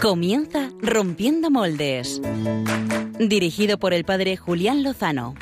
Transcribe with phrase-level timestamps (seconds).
[0.00, 2.22] Comienza Rompiendo Moldes.
[3.18, 5.34] Dirigido por el padre Julián Lozano.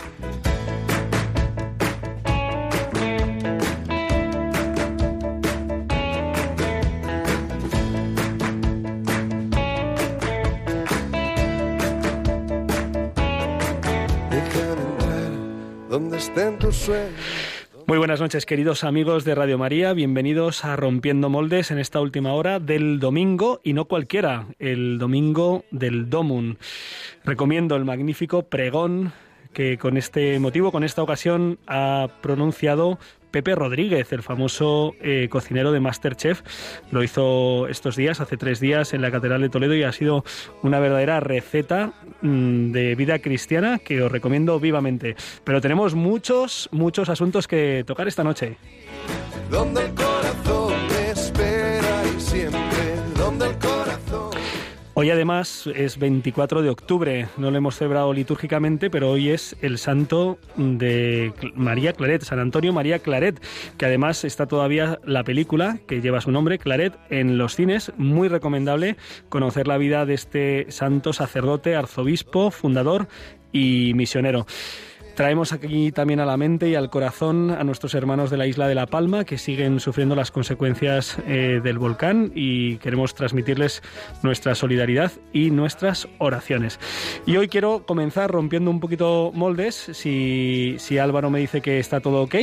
[15.89, 17.48] donde estén tus sueños.
[17.89, 19.95] Muy buenas noches, queridos amigos de Radio María.
[19.95, 25.65] Bienvenidos a Rompiendo Moldes en esta última hora del domingo, y no cualquiera, el domingo
[25.71, 26.59] del Domun.
[27.25, 29.15] Recomiendo el magnífico pregón
[29.55, 32.99] que con este motivo, con esta ocasión, ha pronunciado
[33.31, 36.43] Pepe Rodríguez, el famoso eh, cocinero de Masterchef.
[36.91, 40.25] Lo hizo estos días, hace tres días, en la Catedral de Toledo y ha sido
[40.63, 45.17] una verdadera receta mm, de vida cristiana que os recomiendo vivamente.
[45.45, 48.57] Pero tenemos muchos, muchos asuntos que tocar esta noche.
[49.51, 50.75] Donde el corazón
[51.11, 53.59] espera y siempre, donde el
[55.01, 59.79] Hoy además es 24 de octubre, no lo hemos celebrado litúrgicamente, pero hoy es el
[59.79, 63.41] santo de María Claret, San Antonio María Claret,
[63.77, 67.93] que además está todavía la película que lleva su nombre, Claret, en los cines.
[67.97, 68.97] Muy recomendable
[69.29, 73.07] conocer la vida de este santo sacerdote, arzobispo, fundador
[73.53, 74.47] y misionero.
[75.19, 78.69] Traemos aquí también a la mente y al corazón a nuestros hermanos de la isla
[78.69, 83.83] de La Palma que siguen sufriendo las consecuencias eh, del volcán y queremos transmitirles
[84.23, 86.79] nuestra solidaridad y nuestras oraciones.
[87.27, 91.99] Y hoy quiero comenzar rompiendo un poquito moldes, si, si Álvaro me dice que está
[91.99, 92.37] todo ok,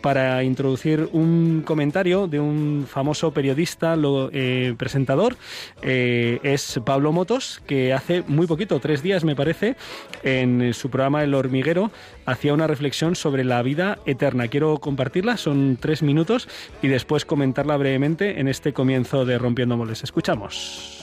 [0.00, 3.94] para introducir un comentario de un famoso periodista,
[4.32, 5.36] eh, presentador,
[5.82, 9.76] eh, es Pablo Motos, que hace muy poquito, tres días me parece,
[10.22, 11.90] en su programa El Hormiguero,
[12.26, 14.48] hacía una reflexión sobre la vida eterna.
[14.48, 16.48] Quiero compartirla, son tres minutos,
[16.82, 20.02] y después comentarla brevemente en este comienzo de Rompiendo Moles.
[20.02, 20.98] Escuchamos.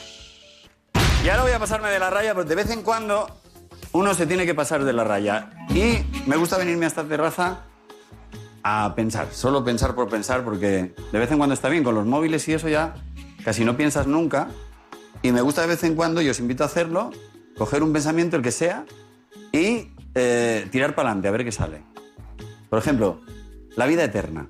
[1.24, 3.28] Y ahora voy a pasarme de la raya, porque de vez en cuando
[3.92, 5.50] uno se tiene que pasar de la raya.
[5.70, 7.66] Y me gusta venirme a esta terraza
[8.64, 12.06] a pensar, solo pensar por pensar, porque de vez en cuando está bien, con los
[12.06, 12.96] móviles y eso ya
[13.44, 14.50] casi no piensas nunca.
[15.22, 17.12] Y me gusta de vez en cuando, y os invito a hacerlo,
[17.58, 18.86] coger un pensamiento, el que sea,
[19.52, 21.84] y eh, tirar para adelante, a ver qué sale.
[22.70, 23.22] Por ejemplo,
[23.76, 24.50] la vida eterna.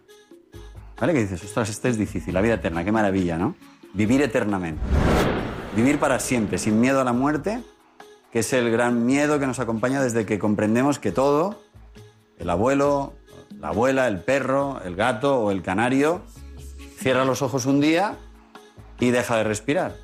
[0.99, 1.13] ¿Vale?
[1.13, 3.55] Que dices, ostras, esto es difícil, la vida eterna, qué maravilla, ¿no?
[3.93, 4.81] Vivir eternamente.
[5.75, 7.61] Vivir para siempre, sin miedo a la muerte,
[8.31, 11.61] que es el gran miedo que nos acompaña desde que comprendemos que todo,
[12.37, 13.13] el abuelo,
[13.59, 16.21] la abuela, el perro, el gato o el canario,
[16.97, 18.17] cierra los ojos un día
[18.99, 19.95] y deja de respirar.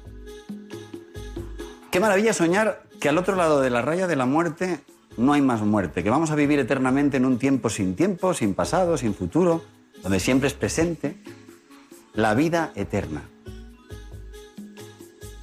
[1.92, 4.80] Qué maravilla soñar que al otro lado de la raya de la muerte
[5.18, 8.54] no hay más muerte, que vamos a vivir eternamente en un tiempo sin tiempo, sin
[8.54, 9.62] pasado, sin futuro,
[10.04, 11.18] donde siempre es presente
[12.14, 13.24] la vida eterna.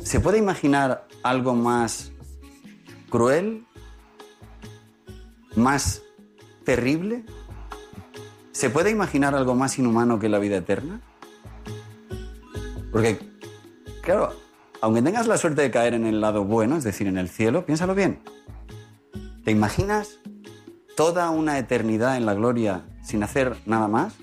[0.03, 2.13] ¿Se puede imaginar algo más
[3.09, 3.65] cruel?
[5.55, 6.03] ¿Más
[6.65, 7.25] terrible?
[8.53, 11.01] ¿Se puede imaginar algo más inhumano que la vida eterna?
[12.91, 13.19] Porque,
[14.03, 14.35] claro,
[14.83, 17.65] aunque tengas la suerte de caer en el lado bueno, es decir, en el cielo,
[17.65, 18.21] piénsalo bien.
[19.45, 20.21] ¿Te imaginas
[20.97, 24.15] toda una eternidad en la gloria sin hacer nada más?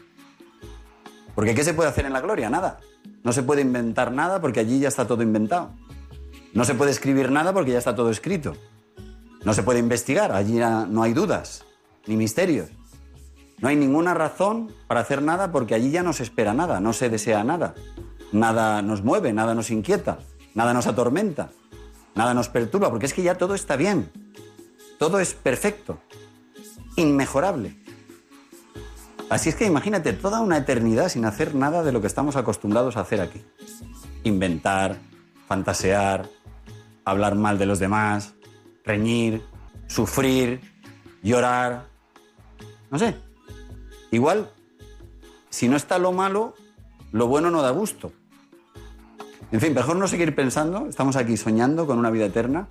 [1.35, 2.49] Porque ¿qué se puede hacer en la gloria?
[2.49, 2.79] Nada.
[3.23, 5.73] No se puede inventar nada porque allí ya está todo inventado.
[6.53, 8.55] No se puede escribir nada porque ya está todo escrito.
[9.43, 10.59] No se puede investigar, allí
[10.89, 11.65] no hay dudas
[12.07, 12.69] ni misterios.
[13.59, 16.93] No hay ninguna razón para hacer nada porque allí ya no se espera nada, no
[16.93, 17.75] se desea nada.
[18.31, 20.19] Nada nos mueve, nada nos inquieta,
[20.53, 21.49] nada nos atormenta,
[22.15, 24.11] nada nos perturba, porque es que ya todo está bien.
[24.99, 25.97] Todo es perfecto,
[26.97, 27.73] inmejorable.
[29.29, 32.97] Así es que imagínate toda una eternidad sin hacer nada de lo que estamos acostumbrados
[32.97, 33.41] a hacer aquí.
[34.25, 34.97] Inventar,
[35.47, 36.27] fantasear,
[37.05, 38.33] hablar mal de los demás,
[38.83, 39.41] reñir,
[39.87, 40.59] sufrir,
[41.23, 41.87] llorar.
[42.91, 43.15] No sé.
[44.11, 44.51] Igual,
[45.49, 46.55] si no está lo malo,
[47.13, 48.11] lo bueno no da gusto.
[49.53, 52.67] En fin, mejor no seguir pensando, estamos aquí soñando con una vida eterna,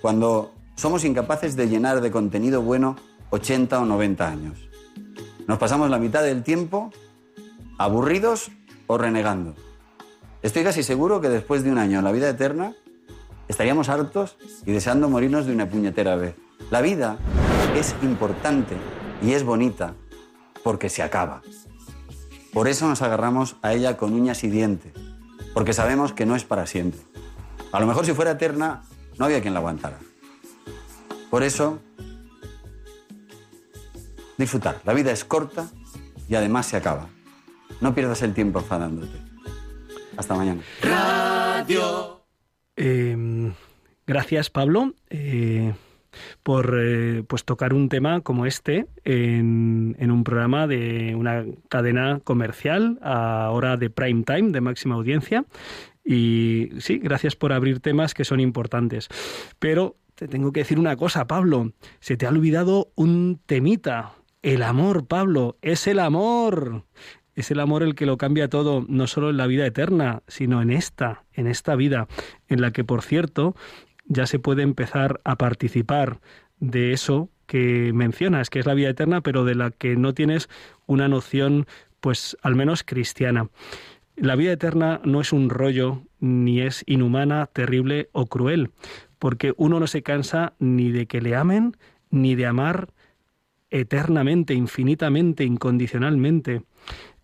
[0.00, 2.96] cuando somos incapaces de llenar de contenido bueno
[3.30, 4.68] 80 o 90 años.
[5.46, 6.90] Nos pasamos la mitad del tiempo
[7.78, 8.50] aburridos
[8.86, 9.54] o renegando.
[10.42, 12.74] Estoy casi seguro que después de un año en la vida eterna
[13.48, 14.36] estaríamos hartos
[14.66, 16.34] y deseando morirnos de una puñetera vez.
[16.70, 17.18] La vida
[17.76, 18.76] es importante
[19.22, 19.94] y es bonita
[20.62, 21.42] porque se acaba.
[22.52, 24.92] Por eso nos agarramos a ella con uñas y dientes,
[25.52, 27.00] porque sabemos que no es para siempre.
[27.72, 28.82] A lo mejor si fuera eterna,
[29.18, 29.98] no había quien la aguantara.
[31.34, 31.82] Por eso,
[34.38, 34.80] disfrutar.
[34.84, 35.66] La vida es corta
[36.28, 37.08] y además se acaba.
[37.80, 39.18] No pierdas el tiempo enfadándote.
[40.16, 40.62] Hasta mañana.
[42.76, 43.52] Eh,
[44.06, 44.94] Gracias, Pablo.
[45.10, 45.74] eh,
[46.44, 52.20] por eh, pues tocar un tema como este en, en un programa de una cadena
[52.22, 55.46] comercial a hora de prime time, de máxima audiencia.
[56.04, 59.08] Y sí, gracias por abrir temas que son importantes.
[59.58, 61.72] Pero te tengo que decir una cosa, Pablo.
[62.00, 64.14] Se te ha olvidado un temita.
[64.42, 66.84] El amor, Pablo, es el amor.
[67.34, 70.62] Es el amor el que lo cambia todo, no solo en la vida eterna, sino
[70.62, 72.06] en esta, en esta vida,
[72.48, 73.56] en la que, por cierto,
[74.06, 76.20] ya se puede empezar a participar
[76.60, 80.48] de eso que mencionas, que es la vida eterna, pero de la que no tienes
[80.86, 81.66] una noción,
[82.00, 83.48] pues al menos cristiana.
[84.16, 88.70] La vida eterna no es un rollo, ni es inhumana, terrible o cruel,
[89.24, 91.78] porque uno no se cansa ni de que le amen,
[92.10, 92.92] ni de amar
[93.70, 96.60] eternamente, infinitamente, incondicionalmente.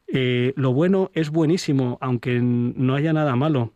[0.07, 3.75] Eh, lo bueno es buenísimo, aunque no haya nada malo.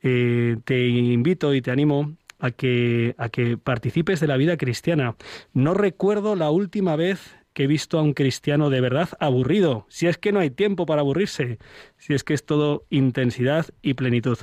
[0.00, 5.16] Eh, te invito y te animo a que, a que participes de la vida cristiana.
[5.52, 10.06] No recuerdo la última vez que he visto a un cristiano de verdad aburrido, si
[10.06, 11.58] es que no hay tiempo para aburrirse,
[11.96, 14.36] si es que es todo intensidad y plenitud.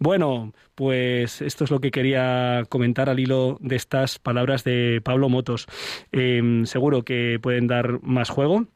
[0.00, 5.28] Bueno, pues esto es lo que quería comentar al hilo de estas palabras de Pablo
[5.28, 5.66] Motos.
[6.10, 8.66] Eh, seguro que pueden dar más juego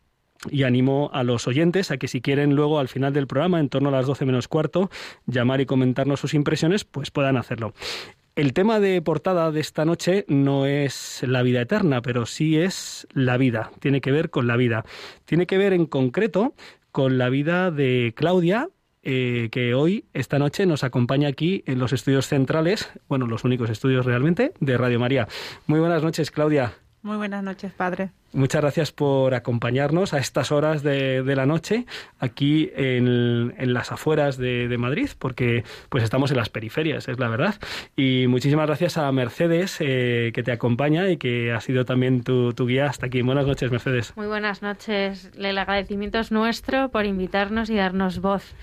[0.48, 3.68] y animo a los oyentes a que si quieren luego al final del programa, en
[3.68, 4.90] torno a las 12 menos cuarto,
[5.26, 7.74] llamar y comentarnos sus impresiones, pues puedan hacerlo.
[8.34, 13.06] El tema de portada de esta noche no es la vida eterna, pero sí es
[13.12, 14.86] la vida, tiene que ver con la vida.
[15.26, 16.54] Tiene que ver en concreto
[16.92, 18.70] con la vida de Claudia,
[19.02, 23.68] eh, que hoy, esta noche, nos acompaña aquí en los estudios centrales, bueno, los únicos
[23.68, 25.28] estudios realmente, de Radio María.
[25.66, 26.81] Muy buenas noches, Claudia.
[27.02, 28.10] Muy buenas noches, padre.
[28.32, 31.84] Muchas gracias por acompañarnos a estas horas de, de la noche
[32.18, 37.18] aquí en, en las afueras de, de, Madrid, porque pues estamos en las periferias, es
[37.18, 37.56] la verdad.
[37.96, 42.54] Y muchísimas gracias a Mercedes eh, que te acompaña y que ha sido también tu,
[42.54, 43.20] tu, guía hasta aquí.
[43.20, 44.16] Buenas noches, Mercedes.
[44.16, 45.30] Muy buenas noches.
[45.36, 48.54] El agradecimiento es nuestro por invitarnos y darnos voz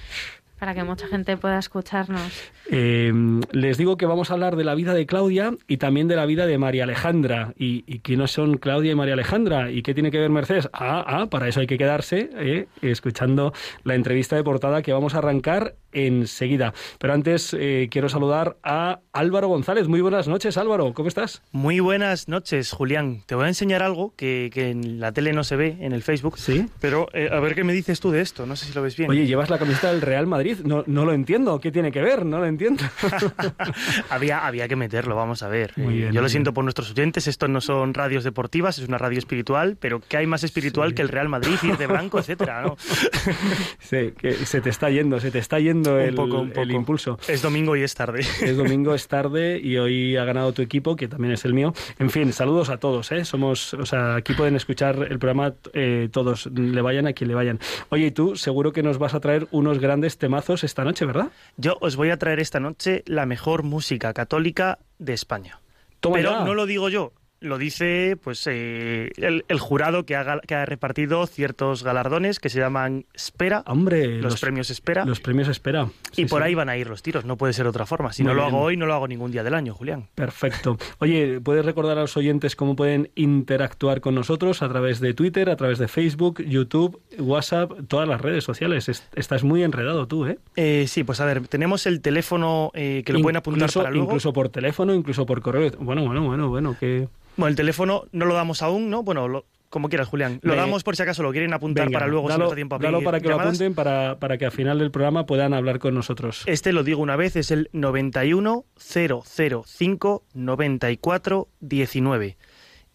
[0.59, 2.51] para que mucha gente pueda escucharnos.
[2.69, 3.11] Eh,
[3.51, 6.25] les digo que vamos a hablar de la vida de Claudia y también de la
[6.25, 7.53] vida de María Alejandra.
[7.57, 9.71] ¿Y, y quiénes son Claudia y María Alejandra?
[9.71, 10.69] ¿Y qué tiene que ver Mercedes?
[10.73, 13.53] Ah, ah para eso hay que quedarse eh, escuchando
[13.83, 16.73] la entrevista de portada que vamos a arrancar enseguida.
[16.99, 19.87] Pero antes eh, quiero saludar a Álvaro González.
[19.87, 20.93] Muy buenas noches, Álvaro.
[20.93, 21.41] ¿Cómo estás?
[21.51, 23.23] Muy buenas noches, Julián.
[23.25, 26.03] Te voy a enseñar algo que, que en la tele no se ve, en el
[26.03, 26.37] Facebook.
[26.37, 26.65] Sí.
[26.79, 28.45] Pero eh, a ver qué me dices tú de esto.
[28.45, 29.09] No sé si lo ves bien.
[29.09, 30.57] Oye, llevas la camiseta del Real Madrid.
[30.63, 31.59] No, no lo entiendo.
[31.59, 32.25] ¿Qué tiene que ver?
[32.25, 32.83] No lo entiendo.
[34.09, 35.73] había, había que meterlo, vamos a ver.
[35.75, 37.27] Muy bien, Yo lo siento por nuestros oyentes.
[37.27, 39.77] Esto no son radios deportivas, es una radio espiritual.
[39.79, 40.95] Pero ¿qué hay más espiritual Sí.
[40.95, 42.61] que el Real Madrid, ir de blanco, etcétera?
[42.61, 42.77] ¿no?
[43.79, 46.53] Sí, que se te está yendo, se te está yendo Un el, poco, un el
[46.53, 46.71] poco.
[46.71, 47.19] impulso.
[47.27, 48.21] Es domingo y es tarde.
[48.41, 51.73] Es domingo, es tarde y hoy ha ganado tu equipo, que también es el mío.
[51.99, 53.25] En fin, saludos a todos, ¿eh?
[53.25, 57.35] Somos, o sea, aquí pueden escuchar el programa eh, todos, le vayan a quien le
[57.35, 57.59] vayan.
[57.89, 61.31] Oye, y tú seguro que nos vas a traer unos grandes temazos esta noche, ¿verdad?
[61.57, 65.59] Yo os voy a traer esta noche la mejor música católica de España.
[65.99, 66.43] Toma Pero ya.
[66.45, 70.55] no lo digo yo, lo dice pues eh, el, el jurado que ha, gal- que
[70.55, 75.87] ha repartido ciertos galardones que se llaman Espera, Hombre, los, premios Espera, Los premios espera.
[76.11, 76.47] Sí, y por sí.
[76.47, 78.11] ahí van a ir los tiros, no puede ser de otra forma.
[78.13, 80.07] Si Muy no lo hago hoy, no lo hago ningún día del año, Julián.
[80.15, 80.77] Perfecto.
[80.99, 85.49] Oye, ¿puedes recordar a los oyentes cómo pueden interactuar con nosotros a través de Twitter,
[85.49, 88.89] a través de Facebook, YouTube, WhatsApp, todas las redes sociales?
[88.89, 90.39] Es- Estás muy enredado tú, ¿eh?
[90.55, 93.91] Eh, sí, pues a ver, tenemos el teléfono eh, que lo pueden apuntar incluso, para
[93.91, 94.05] luego.
[94.05, 95.71] Incluso por teléfono, incluso por correo.
[95.79, 97.07] Bueno, bueno, bueno, bueno, que...
[97.39, 99.03] Bueno, el teléfono no lo damos aún, ¿no?
[99.03, 100.39] Bueno, lo- como quieras, Julián.
[100.41, 102.55] Lo damos por si acaso lo quieren apuntar Venga, para luego, si dalo, no da
[102.55, 103.45] tiempo a dalo para que llamadas.
[103.45, 106.41] lo apunten para, para que al final del programa puedan hablar con nosotros.
[106.47, 112.37] Este lo digo una vez, es el 91 005 94 19.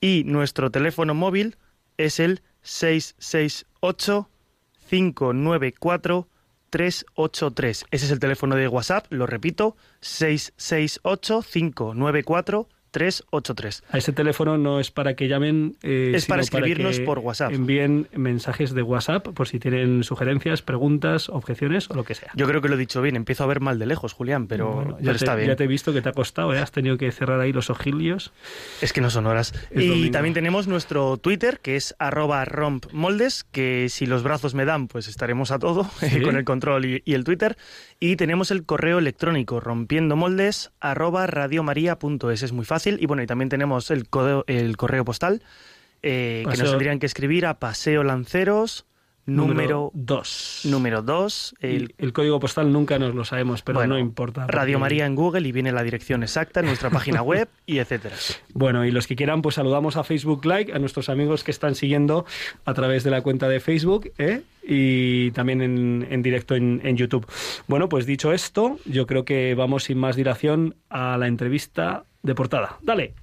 [0.01, 1.57] Y nuestro teléfono móvil
[1.97, 4.29] es el 668
[4.91, 6.29] 594
[6.71, 7.85] 383.
[7.93, 13.83] Ese es el teléfono de WhatsApp, lo repito, 668 594 383.
[13.91, 15.77] A ese teléfono no es para que llamen.
[15.83, 17.53] eh, Es para escribirnos por WhatsApp.
[17.53, 22.31] Envíen mensajes de WhatsApp por si tienen sugerencias, preguntas, objeciones o lo que sea.
[22.37, 24.73] Yo creo que lo he dicho bien, empiezo a ver mal de lejos, Julián, pero,
[24.75, 25.49] Bueno, pero ya, está te, bien.
[25.49, 26.59] ya te he visto que te ha costado, ¿eh?
[26.61, 28.33] has tenido que cerrar ahí los ojillos.
[28.81, 29.53] Es que no son horas.
[29.73, 30.11] Es y domingo.
[30.13, 35.09] también tenemos nuestro Twitter, que es arroba rompmoldes, que si los brazos me dan, pues
[35.09, 36.21] estaremos a todo, Sí.
[36.21, 37.57] con el control y, y el Twitter.
[37.99, 42.43] Y tenemos el correo electrónico, rompiendomoldes, arroba radiomaria.es.
[42.43, 42.84] Es muy fácil.
[42.87, 45.43] Y bueno, y también tenemos el, correo- el correo postal,
[46.03, 48.85] eh, que nos tendrían que escribir a Paseo Lanceros,
[49.27, 50.61] número 2.
[50.65, 54.47] número 2, el código postal nunca nos lo sabemos, pero Bueno, no importa.
[54.47, 58.15] Radio María en Google y viene la dirección exacta en nuestra página web y etcétera.
[58.53, 61.75] Bueno, y los que quieran, pues saludamos a Facebook Like, a nuestros amigos que están
[61.75, 62.27] siguiendo
[62.67, 64.43] a través de la cuenta de Facebook ¿eh?
[64.63, 67.27] y también en, en directo en, en YouTube.
[67.67, 72.35] Bueno, pues dicho esto, yo creo que vamos sin más dilación a la entrevista de
[72.35, 72.79] portada.
[72.83, 73.15] Dale.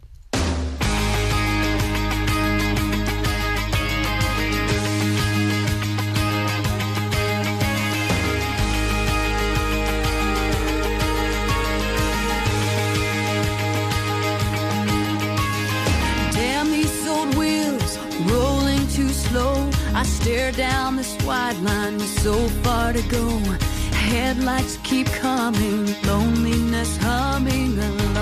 [19.94, 23.28] I stare down this wide line with so far to go.
[23.94, 28.21] Headlights keep coming, loneliness humming along.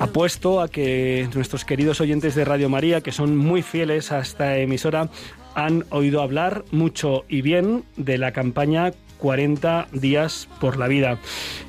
[0.00, 4.56] Apuesto a que nuestros queridos oyentes de Radio María, que son muy fieles a esta
[4.58, 5.10] emisora,
[5.54, 11.18] han oído hablar mucho y bien de la campaña 40 días por la vida.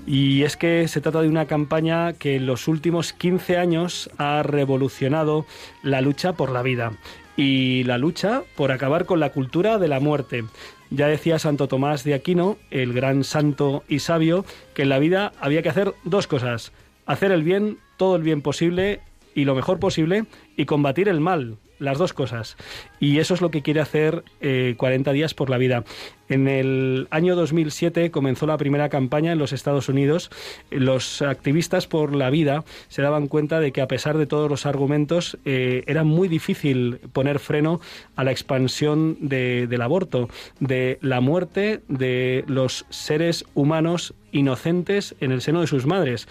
[0.05, 4.43] Y es que se trata de una campaña que en los últimos 15 años ha
[4.43, 5.45] revolucionado
[5.81, 6.93] la lucha por la vida
[7.35, 10.43] y la lucha por acabar con la cultura de la muerte.
[10.91, 15.33] Ya decía Santo Tomás de Aquino, el gran santo y sabio, que en la vida
[15.39, 16.71] había que hacer dos cosas,
[17.05, 19.01] hacer el bien, todo el bien posible
[19.35, 20.25] y lo mejor posible,
[20.57, 22.57] y combatir el mal, las dos cosas.
[22.99, 25.83] Y eso es lo que quiere hacer eh, 40 días por la vida.
[26.27, 30.29] En el año 2007 comenzó la primera campaña en los Estados Unidos.
[30.69, 34.67] Los activistas por la vida se daban cuenta de que a pesar de todos los
[34.67, 37.81] argumentos eh, era muy difícil poner freno
[38.15, 45.31] a la expansión de- del aborto, de la muerte de los seres humanos inocentes en
[45.31, 46.27] el seno de sus madres,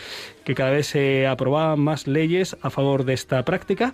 [0.49, 3.93] que cada vez se aprobaban más leyes a favor de esta práctica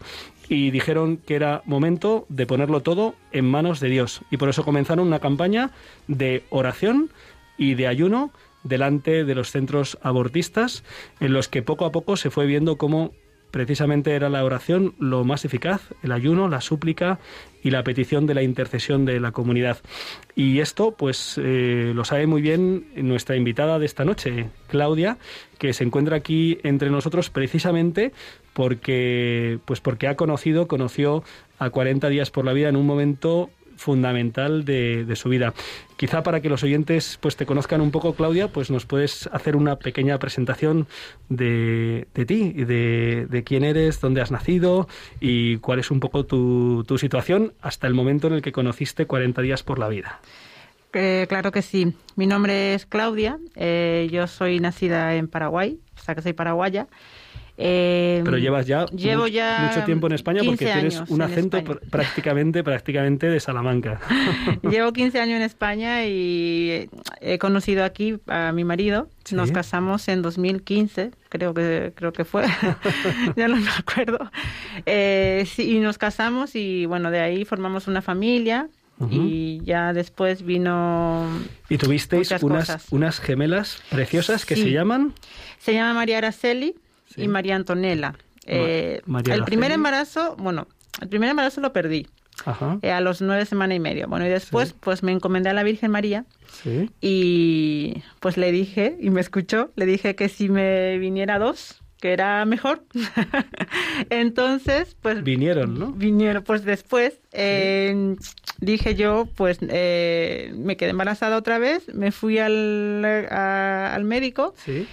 [0.48, 4.20] y dijeron que era momento de ponerlo todo en manos de Dios.
[4.30, 5.72] Y por eso comenzaron una campaña
[6.06, 7.10] de oración
[7.58, 8.30] y de ayuno
[8.62, 10.84] delante de los centros abortistas,
[11.18, 13.10] en los que poco a poco se fue viendo cómo
[13.54, 17.20] precisamente era la oración lo más eficaz, el ayuno, la súplica
[17.62, 19.78] y la petición de la intercesión de la comunidad.
[20.34, 25.18] Y esto, pues, eh, lo sabe muy bien nuestra invitada de esta noche, Claudia,
[25.60, 28.10] que se encuentra aquí entre nosotros precisamente
[28.54, 31.22] porque, pues, porque ha conocido, conoció
[31.60, 35.54] a 40 días por la vida en un momento fundamental de, su vida.
[35.96, 39.56] Quizá para que los oyentes pues te conozcan un poco, Claudia, pues nos puedes hacer
[39.56, 40.86] una pequeña presentación
[41.28, 44.88] de, de ti, y de, de quién eres, dónde has nacido
[45.20, 49.06] y cuál es un poco tu, tu situación hasta el momento en el que conociste
[49.06, 50.20] 40 días por la vida.
[50.94, 51.94] Eh, claro que sí.
[52.16, 53.38] Mi nombre es Claudia.
[53.56, 56.86] eh, yo soy nacida en Paraguay, o sea que soy paraguaya.
[57.56, 61.22] Eh, Pero llevas ya, llevo mu- ya mucho tiempo en España porque 15 tienes un
[61.22, 64.00] en acento pr- prácticamente, prácticamente de Salamanca.
[64.68, 66.88] Llevo 15 años en España y
[67.20, 69.08] he conocido aquí a mi marido.
[69.24, 69.36] Sí.
[69.36, 72.44] Nos casamos en 2015, creo que creo que fue.
[73.36, 74.18] ya no me acuerdo.
[74.84, 78.68] Eh, sí, y nos casamos y bueno, de ahí formamos una familia
[79.10, 81.28] y ya después vino
[81.68, 82.86] Y tuvisteis unas, cosas.
[82.92, 84.62] unas gemelas preciosas que Sí.
[84.64, 85.12] se llaman...
[85.58, 86.74] se llama María Araceli
[87.14, 87.22] Sí.
[87.22, 88.14] y María Antonella.
[88.46, 90.66] Eh, María el primer embarazo, bueno,
[91.00, 92.06] el primer embarazo lo perdí
[92.44, 94.06] Ajá, eh, a los nueve semanas y medio.
[94.08, 94.74] Bueno, y después Sí.
[94.80, 96.24] pues me encomendé a la Virgen María
[96.62, 96.90] sí.
[97.00, 102.12] y pues le dije, y me escuchó, le dije que si me viniera dos, que
[102.12, 102.82] era mejor.
[104.10, 105.92] Entonces, pues Vinieron, ¿no?
[105.92, 108.16] vinieron, pues después eh,
[108.60, 114.54] dije yo, pues eh, me quedé embarazada otra vez, me fui al, a- al médico
[114.64, 114.86] Sí.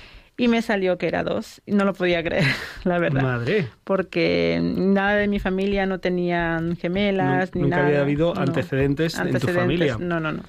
[0.43, 1.61] Y me salió que era dos.
[1.65, 2.45] Y no lo podía creer,
[2.83, 3.21] la verdad.
[3.21, 3.67] Madre.
[3.83, 7.87] Porque nada de mi familia no tenían gemelas, Nun- ni nunca nada.
[7.87, 8.41] había habido No.
[8.41, 9.97] antecedentes en tu familia.
[9.99, 10.43] No, no, no.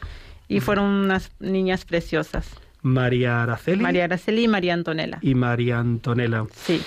[0.49, 2.49] Y fueron unas niñas preciosas.
[2.83, 5.19] María Araceli María Araceli y María Antonella.
[5.23, 6.45] y María Antonella.
[6.55, 6.83] Sí.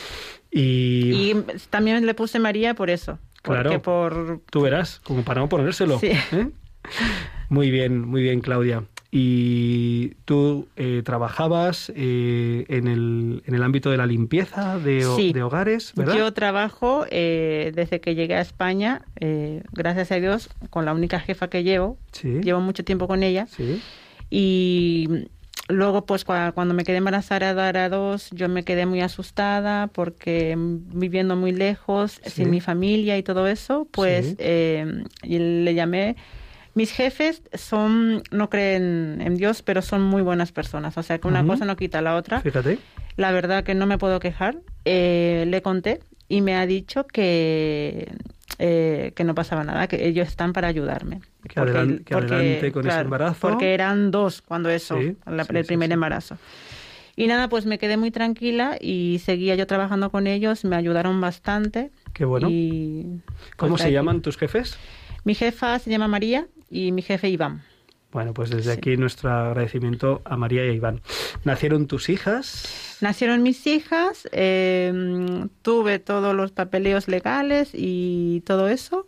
[0.52, 1.36] Y, Y
[1.70, 3.18] también le puse María por eso.
[3.44, 3.64] Claro.
[3.70, 4.42] Porque por...
[4.50, 6.00] tú verás, como para no ponérselo.
[6.00, 6.08] Sí.
[6.32, 6.50] ¿eh?
[7.50, 8.84] Muy bien, muy bien, Claudia.
[9.12, 15.32] Y tú eh, trabajabas eh, en, el, en el ámbito de la limpieza de, Sí.
[15.32, 16.18] de hogares, ¿verdad?
[16.18, 21.20] Yo trabajo eh, desde que llegué a España, eh, gracias a Dios, con la única
[21.20, 21.98] jefa que llevo.
[22.12, 22.42] Sí.
[22.44, 23.48] Llevo mucho tiempo con ella.
[23.48, 23.82] Sí.
[24.30, 25.08] Y
[25.70, 30.56] luego, pues cua- cuando me quedé embarazada a dos, yo me quedé muy asustada porque
[30.58, 36.16] viviendo muy lejos, sin mi familia y todo eso, pues eh, y le llamé.
[36.76, 40.98] Mis jefes son, no creen en Dios, pero son muy buenas personas.
[40.98, 41.50] O sea que una Ujú.
[41.52, 42.42] cosa no quita la otra.
[42.42, 42.80] Fíjate.
[43.16, 44.58] La verdad que no me puedo quejar.
[44.84, 48.12] Eh, le conté y me ha dicho que,
[48.60, 51.22] eh, que no pasaba nada, que ellos están para ayudarme.
[51.48, 53.40] Que adelan- que adelante con ese embarazo.
[53.48, 55.94] Porque eran dos cuando eso, Sí, la- sí, el primer sí.
[55.94, 56.38] embarazo.
[57.16, 61.22] Y nada, pues me quedé muy tranquila y seguía yo trabajando con ellos, me ayudaron
[61.22, 61.90] bastante.
[62.12, 62.50] Qué bueno.
[62.52, 63.22] Y,
[63.56, 63.94] ¿Cómo pues, se aquí.
[63.94, 64.78] llaman tus jefes?
[65.24, 67.64] Mi jefa se llama María y mi jefe Iván.
[68.12, 68.78] Bueno, pues desde Sí.
[68.78, 71.02] aquí nuestro agradecimiento a María y a Iván.
[71.44, 72.98] ¿Nacieron tus hijas?
[73.02, 74.94] Nacieron mis hijas, eh,
[75.62, 79.06] tuve todos los papeleos legales y todo eso.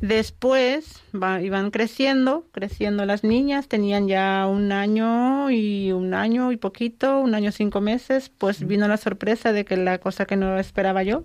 [0.00, 6.56] Después va- iban creciendo, creciendo las niñas, tenían ya un año y un año y
[6.58, 10.58] poquito, un año cinco meses, pues vino la sorpresa de que la cosa que no
[10.58, 11.24] esperaba yo,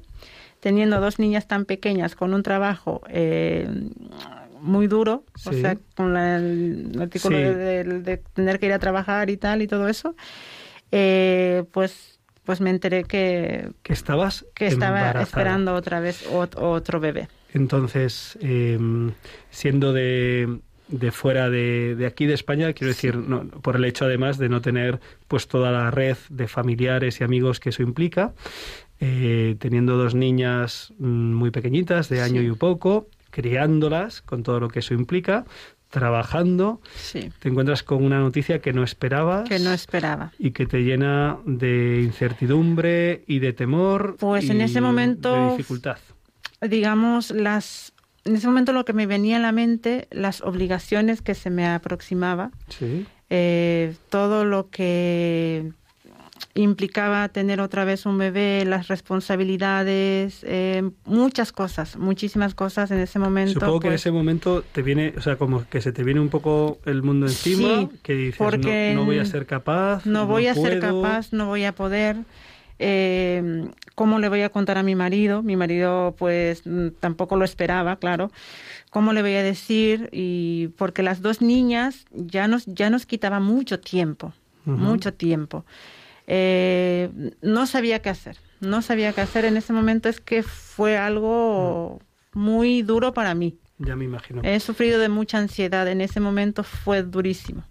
[0.61, 3.67] teniendo dos niñas tan pequeñas con un trabajo eh,
[4.61, 7.43] muy duro, o sea, con la- el artículo Sí.
[7.43, 10.15] de, de- de tener que ir a trabajar y tal y todo eso,
[10.91, 15.23] eh, pues, pues me enteré que, Que estabas que estaba embarazada.
[15.23, 17.27] esperando otra vez ot- otro bebé.
[17.53, 18.79] Entonces, eh,
[19.49, 24.05] siendo de, de fuera de, de aquí de España, quiero decir, no, por el hecho
[24.05, 28.33] además de no tener pues toda la red de familiares y amigos que eso implica,
[28.99, 32.47] eh, teniendo dos niñas mm, muy pequeñitas, de año Sí.
[32.47, 35.45] y un poco, criándolas con todo lo que eso implica,
[35.89, 39.47] trabajando, Sí, te encuentras con una noticia que no esperabas.
[39.49, 40.31] que no esperaba.
[40.39, 44.15] y que te llena de incertidumbre y de temor.
[44.19, 45.97] Pues en ese momento- De dificultad.
[46.61, 51.33] Digamos, las en ese momento lo que me venía a la mente, las obligaciones que
[51.33, 53.07] se me aproximaba, Sí.
[53.31, 55.71] eh, todo lo que
[56.53, 63.19] implicaba tener otra vez un bebé, las responsabilidades, eh, muchas cosas, muchísimas cosas en ese
[63.19, 63.53] momento.
[63.53, 66.19] Supongo que en pues, ese momento te viene, o sea, como que se te viene
[66.19, 70.05] un poco el mundo encima, Sí, que dices, porque no, no voy a ser capaz.
[70.05, 71.01] no voy a ser puedo".
[71.01, 72.17] capaz, no voy a poder.
[72.83, 75.43] Eh, ¿Cómo le voy a contar a mi marido?
[75.43, 76.63] Mi marido, pues,
[76.99, 78.31] tampoco lo esperaba, claro.
[78.89, 80.09] ¿Cómo le voy a decir?
[80.11, 84.33] Y porque las dos niñas ya nos ya nos quitaba mucho tiempo,
[84.65, 85.63] mucho tiempo.
[86.27, 87.09] Eh,
[87.41, 90.09] no sabía qué hacer, no sabía qué hacer en ese momento.
[90.09, 91.99] Es que fue algo
[92.33, 93.57] muy duro para mí.
[93.77, 94.41] Ya me imagino.
[94.43, 95.87] He sufrido de mucha ansiedad.
[95.87, 97.63] En ese momento fue durísimo.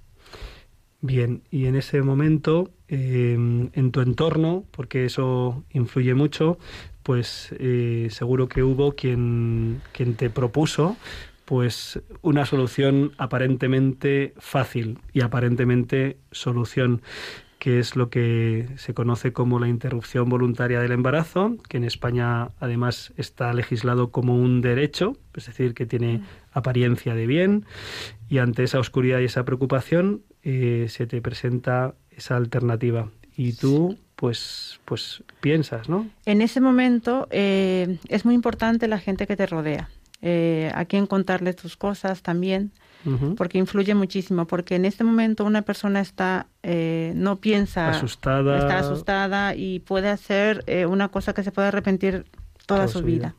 [1.02, 6.58] Bien, y en ese momento, eh, en tu entorno, porque eso influye mucho,
[7.02, 10.96] pues eh, seguro que hubo quien, quien te propuso
[11.50, 17.02] pues una solución aparentemente fácil y aparentemente solución
[17.61, 22.49] que es lo que se conoce como la interrupción voluntaria del embarazo, que en España
[22.59, 27.66] además está legislado como un derecho, es decir, que tiene apariencia de bien,
[28.31, 33.11] y ante esa oscuridad y esa preocupación eh, se te presenta esa alternativa.
[33.37, 36.09] Y tú, pues, pues piensas, ¿no?
[36.25, 39.90] En ese momento eh, es muy importante la gente que te rodea.
[40.23, 42.73] Eh, a quién contarle tus cosas también,
[43.36, 44.46] Porque influye muchísimo.
[44.46, 48.58] Porque en este momento una persona está, eh, no piensa, Asustada.
[48.58, 52.26] está asustada y puede hacer eh, una cosa que se puede arrepentir
[52.66, 53.34] toda, su vida.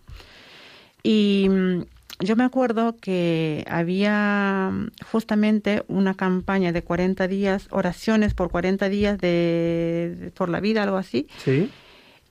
[1.04, 1.84] Y mm,
[2.22, 8.90] yo me acuerdo que había mm, justamente una campaña de 40 días, oraciones por 40
[8.90, 11.28] días de, de- por la vida, algo así.
[11.38, 11.70] Sí,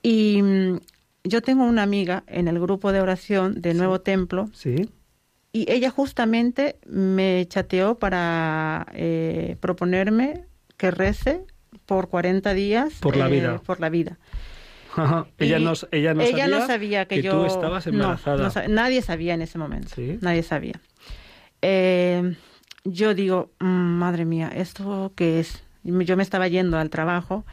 [0.02, 0.78] Y mm,
[1.24, 4.88] yo tengo una amiga en el grupo de oración de Nuevo Templo sí.
[5.52, 10.44] Y ella justamente me chateó para eh, proponerme
[10.76, 11.42] que rece
[11.86, 13.58] por 40 días Por la eh, vida.
[13.64, 14.18] por la vida.
[15.38, 18.50] Ella, no, ella no ella sabía, no sabía que, yo tú estabas embarazada.
[18.66, 20.18] no nadie sabía en ese momento Sí.
[20.20, 20.80] nadie sabía
[21.62, 22.34] Eh,
[22.84, 27.44] yo digo "Mm, madre mía esto qué es yo me estaba yendo al trabajo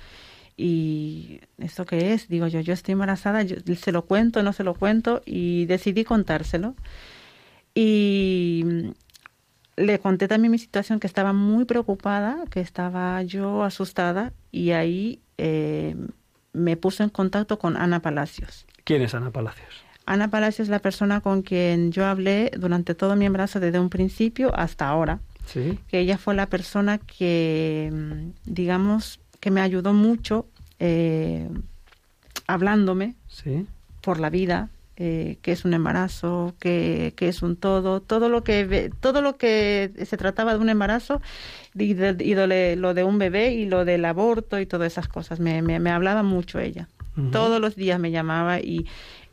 [0.55, 4.63] y esto qué es digo yo yo estoy embarazada yo se lo cuento no se
[4.63, 6.73] lo cuento y decidí contárselo
[7.79, 8.89] y mm,
[9.75, 15.21] le conté también mi situación que estaba muy preocupada que estaba yo asustada y ahí
[15.37, 15.95] eh,
[16.53, 18.65] me puso en contacto con Ana Palacios.
[18.83, 19.67] ¿Quién es Ana Palacios?
[20.07, 23.89] Ana Palacios es la persona con quien yo hablé durante todo mi embarazo desde un
[23.89, 29.93] principio hasta ahora, Sí, que ella fue la persona que, mm, digamos, que me ayudó
[29.93, 30.47] mucho
[30.79, 31.47] eh,
[32.47, 33.67] hablándome sí.
[34.01, 38.43] por la vida, eh, que es un embarazo, que, que es un todo, todo lo
[38.43, 41.21] que ve- todo lo que se trataba de un embarazo
[41.75, 44.91] y, de, y lo, de, lo de un bebé y lo del aborto y todas
[44.91, 45.39] esas cosas.
[45.39, 46.88] Me, me, me hablaba mucho ella.
[47.31, 48.86] Todos los días me llamaba y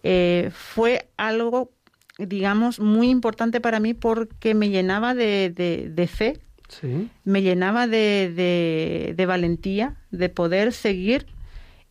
[0.02, 1.70] eh, fue algo,
[2.18, 7.86] digamos, muy importante para mí porque me llenaba de, de, de fe, Sí, me llenaba
[7.86, 11.26] de, valentía, de poder seguir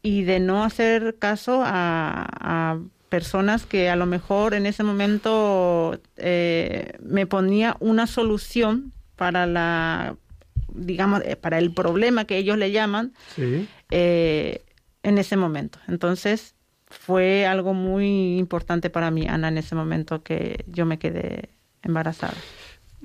[0.02, 2.80] y de no hacer caso a, a
[3.14, 10.16] personas que a lo mejor en ese momento eh, me ponía una solución para la
[10.74, 13.68] digamos eh, para el problema que ellos le llaman Sí.
[13.92, 14.64] eh,
[15.04, 16.56] en ese momento entonces
[16.88, 21.50] fue algo muy importante para mí Ana en ese momento que yo me quedé
[21.84, 22.34] embarazada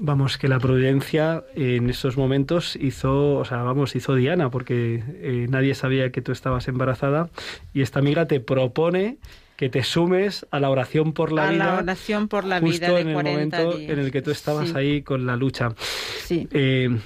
[0.01, 5.47] Vamos, que la prudencia en esos momentos hizo, o sea, vamos, hizo Diana, porque eh,
[5.51, 7.31] nadie sabía que tú estabas embarazada
[7.75, 9.19] y esta amiga te propone
[9.59, 11.65] que te sumes a la oración por la a vida.
[11.67, 13.91] la oración por la justo vida de en el 40 momento días.
[13.91, 15.75] en el que tú estabas Sí, ahí con la lucha.
[16.25, 16.97] sí Eh,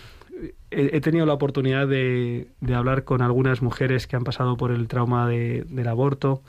[0.70, 4.86] he tenido la oportunidad de, de hablar con algunas mujeres que han pasado por el
[4.86, 6.42] trauma de- del aborto,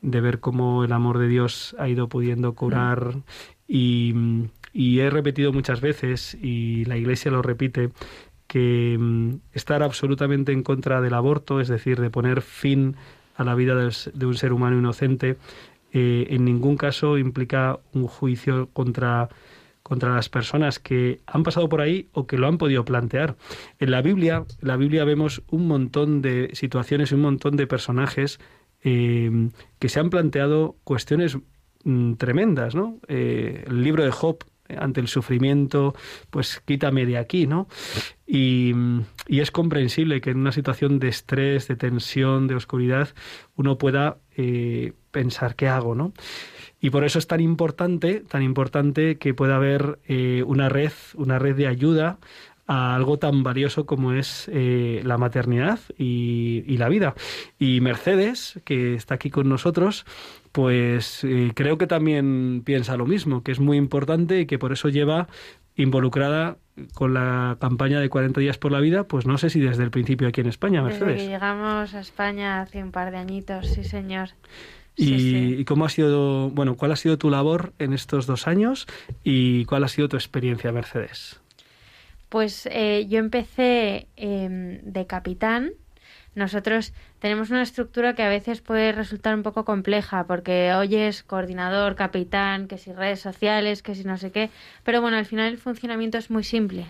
[0.00, 3.14] de ver cómo el amor de Dios ha ido pudiendo curar
[3.66, 4.14] y,
[4.72, 7.90] y he repetido muchas veces, y la Iglesia lo repite,
[8.46, 12.94] que mm, estar absolutamente en contra del aborto, es decir, de poner fin
[13.38, 15.38] a la vida de un ser humano inocente,
[15.92, 19.30] eh, en ningún caso implica un juicio contra
[19.88, 23.36] contra las personas que han pasado por ahí o que lo han podido plantear.
[23.78, 28.38] En la Biblia, la Biblia vemos un montón de situaciones, un montón de personajes
[28.84, 29.48] eh,
[29.78, 31.38] que se han planteado cuestiones
[31.84, 32.98] mm, tremendas, ¿no?
[33.08, 34.44] Eh, el libro de Job
[34.76, 35.94] ante el sufrimiento,
[36.30, 37.68] pues quítame de aquí, ¿no?
[38.26, 38.74] Y,
[39.28, 43.10] es comprensible que en una situación de estrés, de tensión, de oscuridad,
[43.56, 46.12] uno pueda eh, pensar qué hago, ¿no?
[46.80, 51.38] Y por eso es tan importante, tan importante que pueda haber eh, una red, una
[51.38, 52.18] red de ayuda
[52.66, 57.14] a algo tan valioso como es eh, la maternidad y la vida.
[57.58, 60.04] Y Mercedes, que está aquí con nosotros,
[60.52, 64.72] pues eh, creo que también piensa lo mismo, que es muy importante y que por
[64.72, 65.28] eso lleva
[65.76, 66.56] involucrada
[66.94, 69.90] con la campaña de 40 días por la vida, pues no sé si desde el
[69.90, 71.22] principio aquí en España, Desde Mercedes.
[71.22, 74.30] que llegamos a España hace un par de añitos, sí señor.
[74.96, 75.56] Y, Sí, sí.
[75.60, 78.86] y cómo ha sido, bueno, cuál ha sido tu labor en estos dos años
[79.22, 81.40] y cuál ha sido tu experiencia, Mercedes.
[82.28, 85.70] Pues eh, yo empecé em, de capitán.
[86.34, 91.96] Nosotros tenemos una estructura que a veces puede resultar un poco compleja porque oyes coordinador,
[91.96, 94.50] capitán, que si redes sociales, que si no sé qué.
[94.84, 96.86] Pero bueno, al final el funcionamiento es muy simple.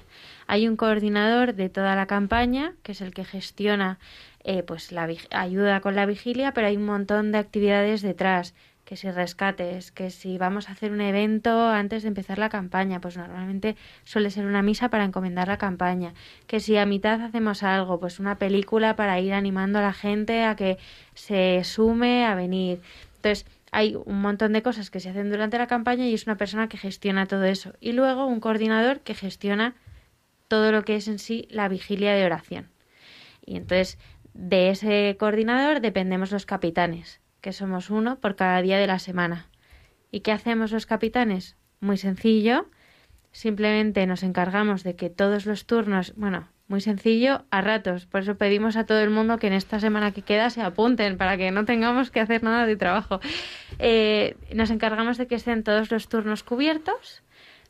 [0.47, 3.99] Hay un coordinador de toda la campaña, que es el que gestiona
[4.45, 8.55] eh, pues la ayuda con la vigilia, pero hay un montón de actividades detrás
[8.89, 13.03] que si rescates, que si vamos a hacer un evento antes de empezar la campaña,
[13.03, 16.15] pues normalmente suele ser una misa para encomendar la campaña,
[16.47, 20.43] que si a mitad hacemos algo, pues una película para ir animando a la gente
[20.43, 20.79] a que
[21.13, 22.81] se sume a venir.
[23.17, 26.39] Entonces, hay un montón de cosas que se hacen durante la campaña y es una
[26.39, 27.75] persona que gestiona todo eso.
[27.83, 29.75] Y luego un coordinador que gestiona
[30.49, 32.71] todo lo que es en sí la vigilia de oración.
[33.45, 33.99] Y entonces,
[34.33, 39.47] de ese coordinador dependemos los capitanes, que somos uno por cada día de la semana.
[40.11, 41.57] ¿Y qué hacemos los capitanes?
[41.81, 42.69] Muy sencillo,
[43.33, 48.07] simplemente nos encargamos de que todos los turnos, bueno, muy sencillo, a ratos.
[48.07, 51.17] Por eso pedimos a todo el mundo que en esta semana que queda se apunten
[51.17, 53.21] para que no tengamos que hacer nada de trabajo.
[53.79, 57.23] Eh, nos encargamos de que estén todos los turnos cubiertos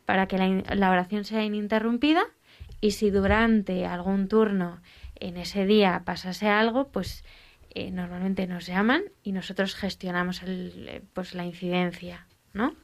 [0.05, 2.25] para que la, la oración sea ininterrumpida
[2.81, 4.81] y si durante algún turno
[5.17, 7.25] en ese día pasase algo, pues
[7.75, 12.75] eh, normalmente nos llaman y nosotros gestionamos el, eh, pues la incidencia, ¿no?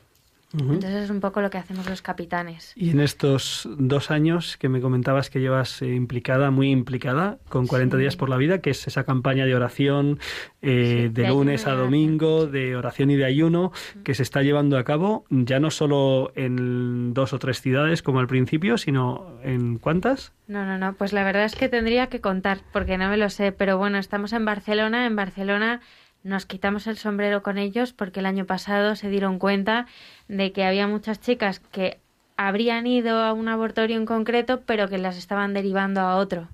[0.58, 2.72] Entonces es un poco lo que hacemos los capitanes.
[2.76, 7.66] Y en estos dos años que me comentabas que llevas eh, implicada, muy implicada, con
[7.66, 8.00] 40 Sí.
[8.02, 10.18] días por la vida, que es esa campaña de oración
[10.62, 13.72] eh, Sí, de, de lunes a domingo, de oración y de ayuno,
[14.04, 18.20] que se está llevando a cabo ya no solo en dos o tres ciudades como
[18.20, 20.32] al principio, sino en cuántas?
[20.46, 23.28] No, no, no, pues la verdad es que tendría que contar, porque no me lo
[23.30, 25.80] sé, pero bueno, estamos en Barcelona, en Barcelona
[26.24, 29.87] nos quitamos el sombrero con ellos porque el año pasado se dieron cuenta
[30.26, 32.00] de que había muchas chicas que
[32.37, 36.48] habrían ido a un abortorio en concreto, pero que las estaban derivando a otro.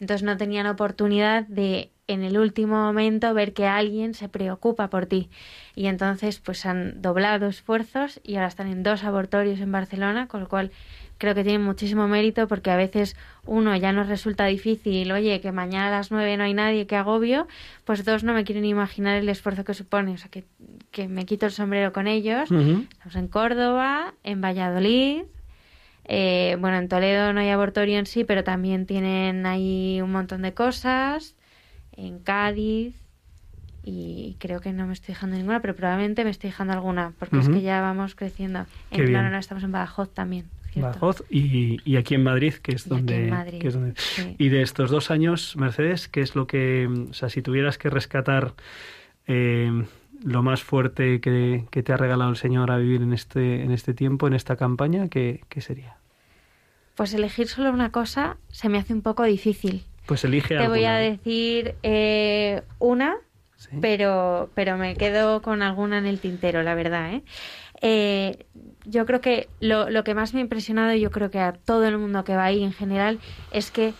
[0.00, 5.06] Entonces no tenían oportunidad de en el último momento ver que alguien se preocupa por
[5.06, 5.30] ti.
[5.74, 10.40] Y entonces pues han doblado esfuerzos y ahora están en dos abortorios en Barcelona, con
[10.40, 10.72] lo cual
[11.22, 13.14] creo que tienen muchísimo mérito porque a veces
[13.46, 16.96] uno ya nos resulta difícil, oye, que mañana a las nueve no hay nadie, que
[16.96, 17.46] agobio,
[17.84, 20.42] pues dos no me quieren imaginar el esfuerzo que supone, o sea, que,
[20.90, 22.50] que me quito el sombrero con ellos.
[22.50, 22.86] Ujú.
[22.90, 25.22] Estamos en Córdoba, en Valladolid,
[26.06, 30.42] eh, bueno, en Toledo no hay abortorio en sí, pero también tienen ahí un montón
[30.42, 31.36] de cosas,
[31.92, 32.96] en Cádiz,
[33.84, 37.38] y creo que no me estoy dejando ninguna, pero probablemente me estoy dejando alguna, porque
[37.38, 38.66] es que ya vamos creciendo.
[38.90, 40.46] En ahora estamos en Badajoz también.
[40.72, 40.88] ¿cierto?
[40.88, 43.26] Badajoz y, y aquí en Madrid, que es Y donde...
[43.30, 44.36] Madrid, que es donde- sí.
[44.38, 46.88] Y de estos dos años, Mercedes, ¿qué es lo que...
[47.10, 48.54] O sea, si tuvieras que rescatar
[49.26, 49.84] eh,
[50.24, 53.70] lo más fuerte que, que te ha regalado el Señor a vivir en este, en
[53.72, 55.96] este tiempo, en esta campaña, ¿qué, qué sería?
[56.94, 59.84] Pues elegir solo una cosa se me hace un poco difícil.
[60.06, 61.10] Pues elige Te voy a alguna.
[61.16, 63.16] decir eh, una,
[63.80, 67.12] Pero, pero me quedo con alguna en el tintero, la verdad.
[67.12, 67.22] ¿eh?
[67.80, 68.46] Eh,
[68.84, 71.84] yo creo que lo, lo que más me ha impresionado, yo creo que a todo
[71.86, 73.18] el mundo que va ahí en general,
[73.50, 73.94] es que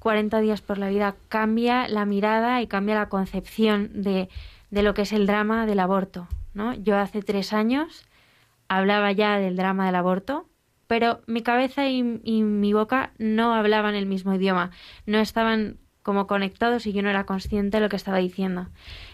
[0.00, 4.28] 40 días por la vida cambia la mirada y cambia la concepción de,
[4.70, 6.26] de lo que es el drama del aborto.
[6.54, 6.74] ¿no?
[6.74, 8.06] Yo hace tres años
[8.68, 10.48] hablaba ya del drama del aborto,
[10.86, 14.70] pero mi cabeza y mi boca no hablaban el mismo idioma,
[15.06, 18.68] no estaban como conectados y yo no era consciente de lo que estaba diciendo.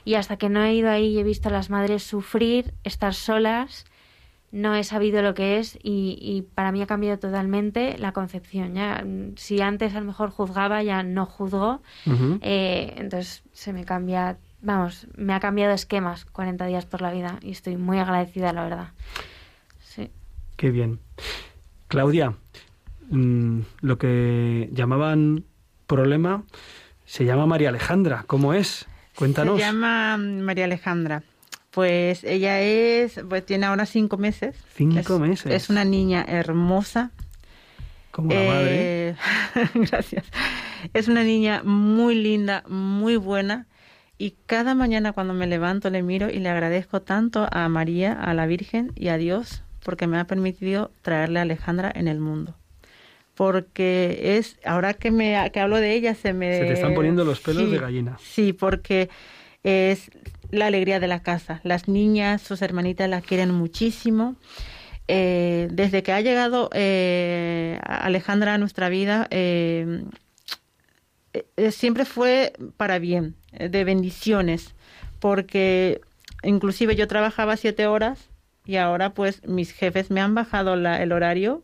[0.04, 3.14] Y hasta que no he ido ahí y he visto a las madres sufrir, estar
[3.14, 3.84] solas,
[4.52, 8.74] no he sabido lo que es y, y para mí ha cambiado totalmente la concepción.
[8.74, 11.82] Ya, mm, si antes a lo mejor juzgaba, ya no juzgo.
[12.06, 12.38] Ujú.
[12.40, 17.38] Eh, entonces se me cambia, vamos, me ha cambiado esquemas 40 días por la vida
[17.42, 18.88] y estoy muy agradecida, la verdad.
[19.80, 20.10] Sí.
[20.56, 21.00] Qué bien.
[21.88, 22.34] Claudia,
[23.10, 25.44] mm, lo que llamaban
[25.86, 26.44] problema
[27.04, 28.24] se llama María Alejandra.
[28.26, 28.86] ¿Cómo es?
[29.14, 29.58] Cuéntanos.
[29.58, 31.22] Se llama María Alejandra.
[31.70, 34.56] Pues ella es, pues tiene ahora cinco meses.
[34.74, 35.52] Cinco Es- meses.
[35.52, 37.10] Es una niña hermosa.
[38.10, 39.08] Como la madre.
[39.10, 39.16] Eh,
[39.74, 40.24] Gracias.
[40.94, 43.66] Es una niña muy linda, muy buena.
[44.18, 48.32] Y cada mañana cuando me levanto le miro y le agradezco tanto a María, a
[48.32, 52.56] la Virgen y a Dios porque me ha permitido traerle a Alejandra en el mundo.
[53.36, 56.58] Porque es, ahora que me que hablo de ella, se me...
[56.58, 58.16] Se te están poniendo los pelos Sí, de gallina.
[58.18, 59.08] Sí, porque
[59.62, 60.10] es
[60.50, 61.60] la alegría de la casa.
[61.62, 64.36] Las niñas, sus hermanitas la quieren muchísimo.
[65.08, 70.02] Eh, desde que ha llegado eh, Alejandra a nuestra vida, eh,
[71.56, 74.74] eh, siempre fue para bien, eh, de bendiciones,
[75.20, 76.00] porque
[76.42, 78.28] inclusive yo trabajaba siete horas
[78.64, 81.62] y ahora pues mis jefes me han bajado la- el horario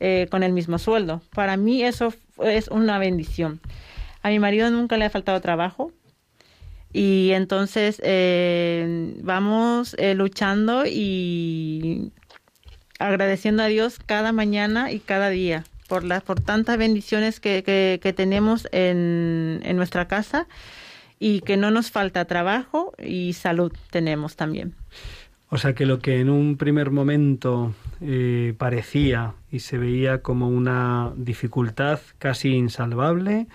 [0.00, 1.22] eh, con el mismo sueldo.
[1.34, 3.60] Para mí eso es una bendición.
[4.22, 5.92] A mi marido nunca le ha faltado trabajo
[6.92, 12.12] y entonces eh, vamos eh, luchando y
[12.98, 18.00] agradeciendo a Dios cada mañana y cada día por las por tantas bendiciones que, que,
[18.02, 20.46] que tenemos en, en nuestra casa
[21.18, 24.74] y que no nos falta trabajo y salud tenemos también.
[25.50, 30.48] O sea que lo que en un primer momento eh, parecía y se veía como
[30.48, 33.46] una dificultad casi insalvable,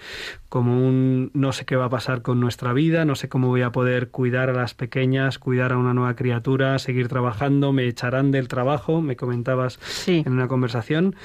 [0.50, 3.62] como un no sé qué va a pasar con nuestra vida, no sé cómo voy
[3.64, 8.32] a poder cuidar a las pequeñas, cuidar a una nueva criatura, seguir trabajando, me echarán
[8.32, 10.24] del trabajo, me comentabas Sí.
[10.26, 11.16] en una conversación.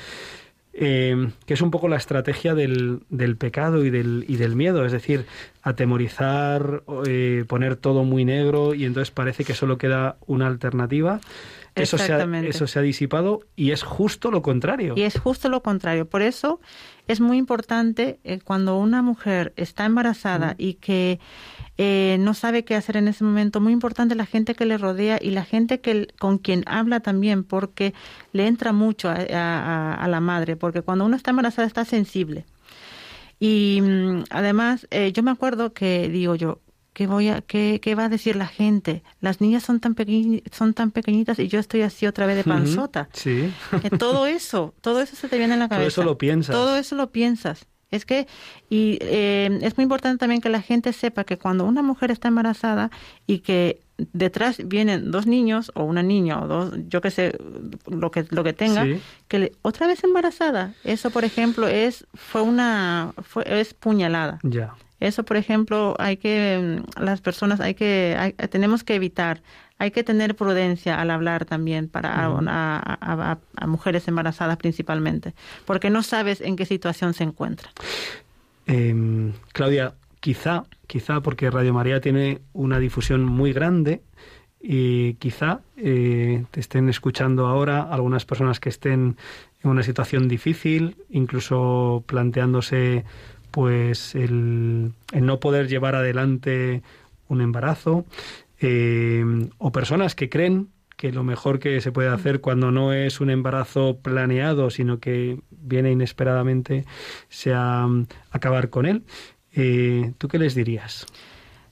[0.72, 4.86] eh, que es un poco la estrategia del, del pecado y del, y del miedo,
[4.86, 5.26] es decir,
[5.62, 11.20] atemorizar, eh, poner todo muy negro y entonces parece que solo queda una alternativa.
[11.74, 12.16] Eso se, ha,
[12.48, 14.94] eso se ha disipado y es justo lo contrario.
[14.96, 16.08] Y es justo lo contrario.
[16.08, 16.60] Por eso
[17.06, 21.20] es muy importante eh, cuando una mujer está embarazada y que
[21.78, 25.18] eh, no sabe qué hacer en ese momento, muy importante la gente que le rodea
[25.20, 27.94] y la gente que con quien habla también, porque
[28.32, 32.44] le entra mucho a, a- a la madre, porque cuando uno está embarazada está sensible.
[33.38, 36.58] Y mm, además, eh, yo me acuerdo que digo yo,
[36.92, 39.02] ¿qué, voy a, qué, qué va a decir la gente?
[39.20, 42.44] Las niñas son tan, pequeñi- son tan pequeñitas y yo estoy así otra vez de
[42.44, 43.08] panzota.
[43.12, 43.52] Sí.
[43.82, 45.88] Que todo eso, todo eso se te viene en la Todo cabeza.
[45.88, 46.54] eso lo piensas.
[46.54, 47.66] Todo eso lo piensas.
[47.90, 48.28] Es que,
[48.68, 52.28] y eh, es muy importante también que la gente sepa que cuando una mujer está
[52.28, 52.90] embarazada
[53.26, 53.80] y que
[54.12, 57.36] detrás vienen dos niños o una niña o dos, yo que sé,
[57.86, 59.00] lo que, lo que tenga, Sí.
[59.26, 64.38] que le- otra vez embarazada, eso por ejemplo es, fue una, fue, es puñalada.
[64.44, 64.74] Ya.
[65.00, 69.42] Eso, por ejemplo, hay que, mm, las personas, hay que, hay- tenemos que evitar,
[69.78, 74.58] hay que tener prudencia al hablar también para a- a, a- a- a mujeres embarazadas
[74.58, 75.34] principalmente,
[75.64, 77.70] porque no sabes en qué situación se encuentra.
[78.66, 84.02] Eh, Claudia, quizá, quizá porque Radio María tiene una difusión muy grande
[84.62, 89.16] y quizá eh, te estén escuchando ahora algunas personas que estén
[89.64, 93.04] en una situación difícil, incluso planteándose
[93.50, 96.82] pues el, no poder llevar adelante
[97.28, 98.04] un embarazo,
[98.60, 99.24] eh,
[99.58, 103.30] o personas que creen que lo mejor que se puede hacer cuando no es un
[103.30, 106.84] embarazo planeado, sino que viene inesperadamente,
[107.30, 107.86] sea
[108.30, 109.04] acabar con él.
[109.54, 111.06] Eh, ¿Tú qué les dirías?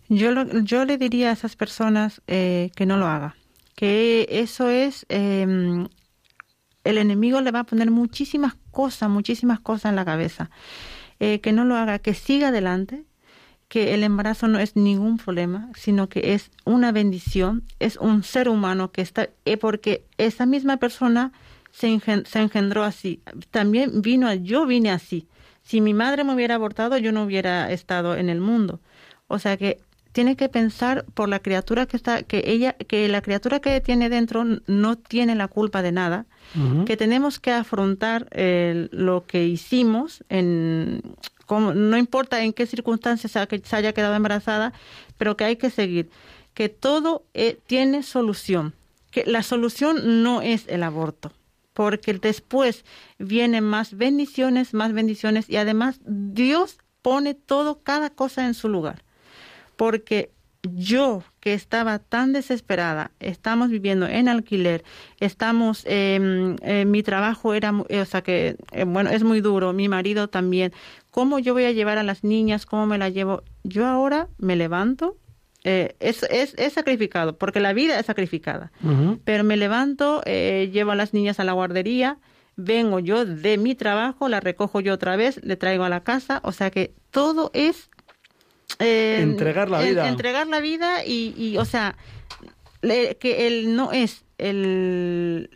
[0.09, 3.37] Yo, lo- yo le diría a esas personas eh, que no lo haga,
[3.75, 5.87] que eso es, eh,
[6.85, 10.51] el enemigo le va a poner muchísimas cosas, muchísimas cosas en la cabeza,
[11.21, 13.05] Eh, que no lo haga, que siga adelante,
[13.69, 18.49] que el embarazo no es ningún problema, sino que es una bendición, es un ser
[18.49, 21.33] humano que está, eh, porque esa misma persona
[21.71, 25.27] se, engen- se engendró así, también vino, yo vine así.
[25.63, 28.81] Si mi madre me hubiera abortado, yo no hubiera estado en el mundo.
[29.27, 29.81] O sea que
[30.13, 34.09] tiene que pensar por la criatura que está, que ella, que la criatura que tiene
[34.09, 36.27] dentro no tiene la culpa de nada,
[36.87, 41.03] que tenemos que afrontar eh, lo que hicimos en
[41.47, 44.73] como- no importa en qué circunstancias se haya quedado embarazada,
[45.19, 46.09] pero que hay que seguir,
[46.55, 48.75] que todo eh, tiene solución,
[49.11, 51.33] que la solución no es el aborto,
[51.75, 52.85] porque después
[53.19, 59.03] vienen más bendiciones, más bendiciones y además Dios pone todo, cada cosa en su lugar
[59.79, 64.83] porque yo que estaba tan desesperada, estamos viviendo en alquiler,
[65.21, 69.73] estamos, eh, eh, mi trabajo era, eh, o sea que, eh, bueno, es muy duro,
[69.73, 70.73] mi marido también,
[71.13, 72.67] ¿cómo yo voy a llevar a las niñas?
[72.67, 73.45] ¿Cómo me las llevo?
[73.63, 75.17] Yo ahora me levanto,
[75.63, 78.73] eh, es, es, es sacrificado, porque la vida es sacrificada,
[79.25, 82.19] pero me levanto, eh, llevo a las niñas a la guardería,
[82.57, 86.41] vengo yo de mi trabajo, la recojo yo otra vez, le traigo a la casa,
[86.43, 87.91] o sea que todo es
[88.79, 90.09] eh, Entregar la en- vida.
[90.09, 91.97] entregar la vida y, y, o sea,
[92.83, 95.51] le- que el no es el,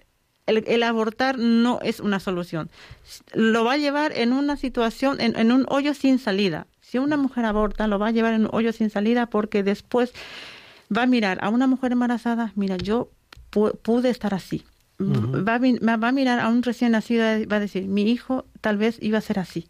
[0.47, 2.69] el, el abortar no es una solución.
[3.33, 6.67] Lo va a llevar en una situación, en, en un hoyo sin salida.
[6.81, 10.13] Si una mujer aborta, lo va a llevar en un hoyo sin salida porque después
[10.95, 13.09] va a mirar a una mujer embarazada, mira, yo
[13.53, 14.65] pu- pude estar así.
[15.01, 18.45] va, a, va a mirar a un recién nacido y va a decir, mi hijo
[18.61, 19.67] tal vez iba a ser así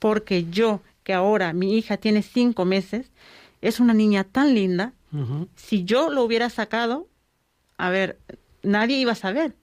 [0.00, 3.12] porque yo, que ahora mi hija tiene cinco meses,
[3.60, 4.92] es una niña tan linda,
[5.54, 7.08] si yo lo hubiera sacado,
[7.78, 8.18] a ver,
[8.64, 9.54] nadie iba a saber,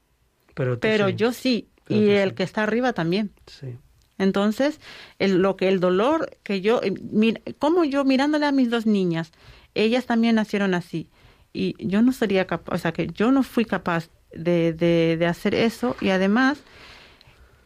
[0.55, 1.15] Pero, pero sí.
[1.15, 2.35] yo sí, Pero y el sí.
[2.35, 3.31] que está arriba también.
[3.47, 3.75] Sí.
[4.17, 4.79] Entonces,
[5.19, 8.85] el, lo que el dolor que yo, eh, mir- como yo mirándole a mis dos
[8.85, 9.31] niñas,
[9.73, 11.09] ellas también nacieron así,
[11.53, 15.25] y yo no sería capaz, o sea, que yo no fui capaz de, de, de
[15.25, 16.61] hacer eso, y además,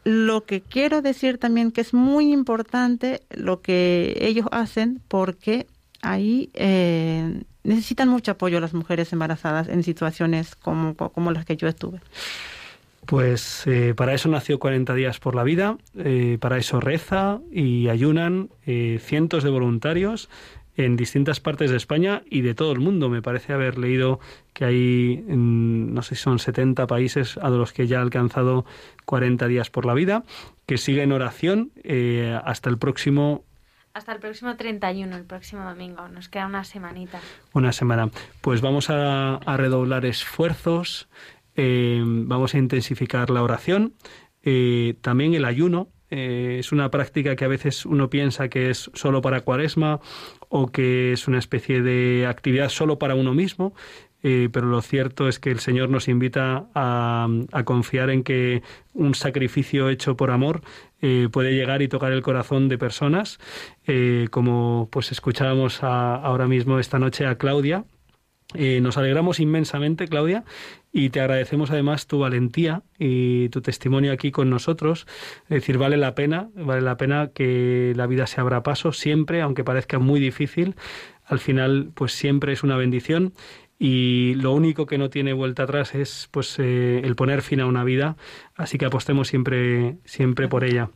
[0.06, 5.66] lo que quiero decir también que es muy importante lo que ellos hacen porque
[6.00, 11.66] ahí eh, necesitan mucho apoyo las mujeres embarazadas en situaciones como, como las que yo
[11.66, 11.98] estuve.
[13.04, 17.88] Pues eh, para eso nació 40 días por la vida, eh, para eso reza y
[17.88, 20.28] ayunan cientos de voluntarios
[20.76, 23.08] en distintas partes de España y de todo el mundo.
[23.08, 24.20] Me parece haber leído
[24.52, 28.64] que hay, no sé si son 70 países a los que ya ha alcanzado
[29.04, 30.24] 40 días por la vida,
[30.66, 33.44] que siguen oración eh, hasta el próximo
[33.94, 36.08] Hasta el próximo 31, el próximo domingo.
[36.08, 37.20] Nos queda una semanita.
[37.52, 38.10] una semana.
[38.42, 41.08] Pues vamos a, a redoblar esfuerzos,
[41.56, 43.94] eh, vamos a intensificar la oración,
[44.42, 45.88] eh, también el ayuno.
[46.10, 50.00] Eh, es una práctica que a veces uno piensa que es solo para cuaresma
[50.48, 53.74] o que es una especie de actividad solo para uno mismo,
[54.22, 58.62] eh, pero lo cierto es que el Señor nos invita a, a confiar en que
[58.94, 60.62] un sacrificio hecho por amor
[61.02, 63.38] eh, puede llegar y tocar el corazón de personas,
[64.30, 67.84] como pues escuchábamos a- ahora mismo esta noche a Claudia.
[68.54, 70.44] Eh, nos alegramos inmensamente, Claudia,
[70.92, 75.06] y te agradecemos además tu valentía y tu testimonio aquí con nosotros.
[75.44, 79.42] Es decir, vale la pena, vale la pena que la vida se abra paso siempre,
[79.42, 80.76] aunque parezca muy difícil.
[81.24, 83.34] Al final, pues siempre es una bendición
[83.78, 87.66] y lo único que no tiene vuelta atrás es pues eh, el poner fin a
[87.66, 88.16] una vida.
[88.54, 90.90] Así que apostemos siempre, siempre por ella.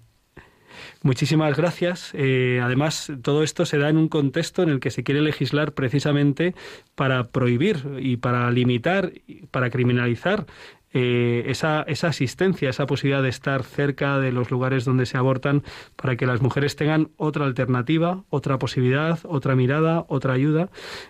[1.02, 2.10] Muchísimas gracias.
[2.12, 5.72] Eh, además, todo esto se da en un contexto en el que se quiere legislar
[5.72, 6.54] precisamente
[6.94, 9.12] para prohibir y para limitar,
[9.50, 10.46] para criminalizar
[10.92, 15.62] eh, esa, esa asistencia, esa posibilidad de estar cerca de los lugares donde se abortan,
[15.94, 20.68] para que las mujeres tengan otra alternativa, otra posibilidad, otra mirada, otra ayuda.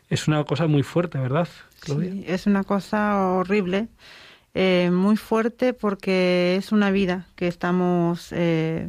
[0.09, 1.49] Es una cosa muy fuerte, ¿verdad,
[1.81, 2.13] Claudia?
[2.13, 3.89] Sí, es una cosa horrible,
[4.55, 8.87] eh, muy fuerte porque es una vida que estamos eh,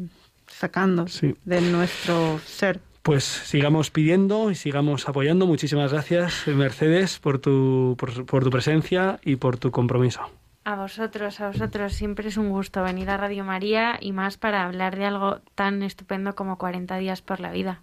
[0.61, 1.35] sacando Sí.
[1.45, 2.79] de nuestro ser.
[3.01, 5.47] Pues sigamos pidiendo y sigamos apoyando.
[5.47, 10.21] Muchísimas gracias, Mercedes, por tu, por, por tu presencia y por tu compromiso.
[10.63, 14.63] A vosotros, a vosotros, siempre es un gusto venir a Radio María y más para
[14.63, 17.81] hablar de algo tan estupendo como 40 días por la vida.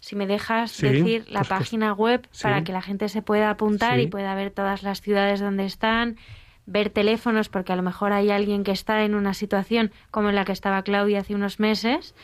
[0.00, 2.42] Si me dejas Sí, decir la página web Sí.
[2.44, 4.04] para que la gente se pueda apuntar Sí.
[4.04, 6.16] y pueda ver todas las ciudades donde están,
[6.66, 10.34] ver teléfonos, porque a lo mejor hay alguien que está en una situación como en
[10.34, 12.14] la que estaba Claudia hace unos meses,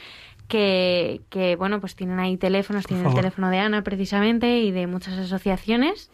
[0.48, 4.86] que, que, bueno, pues tienen ahí teléfonos, tienen el teléfono de Ana precisamente y de
[4.86, 6.10] muchas asociaciones.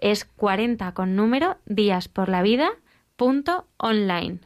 [0.00, 2.70] Es 40 con número días por la vida
[3.16, 4.38] punto online.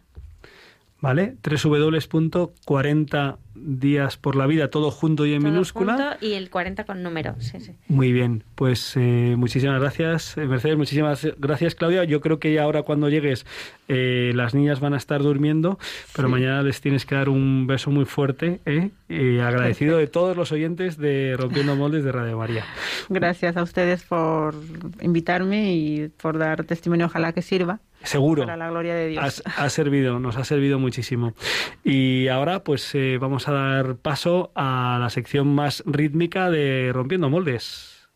[1.01, 1.37] ¿Vale?
[1.43, 5.97] www.40 días por la vida, todo junto y en Todo minúscula.
[5.97, 7.73] junto y el 40 con número, sí, sí.
[7.89, 12.05] Muy bien, pues eh, muchísimas gracias, eh, Mercedes, muchísimas gracias, Claudia.
[12.05, 13.47] Yo creo que ya ahora cuando llegues
[13.89, 15.79] eh, las niñas van a estar durmiendo,
[16.15, 18.91] pero mañana les tienes que dar un beso muy fuerte, ¿eh?
[19.09, 22.65] Y agradecido de todos los oyentes de Rompiendo Moldes de Radio María.
[23.09, 24.55] Gracias a ustedes por
[25.01, 27.07] invitarme y por dar testimonio.
[27.07, 28.43] Ojalá que sirva Seguro.
[28.43, 29.43] para la gloria de Dios.
[29.45, 31.35] Ha, servido, nos ha servido muchísimo.
[31.83, 37.31] Y ahora, pues eh, vamos a dar paso a la sección más rítmica de Rompiendo
[37.31, 38.09] Moldes.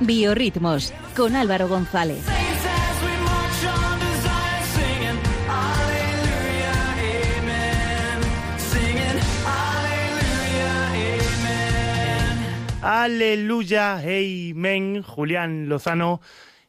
[0.00, 2.37] Biorritmos con Álvaro González.
[12.82, 16.20] Aleluya, amén, Julián Lozano,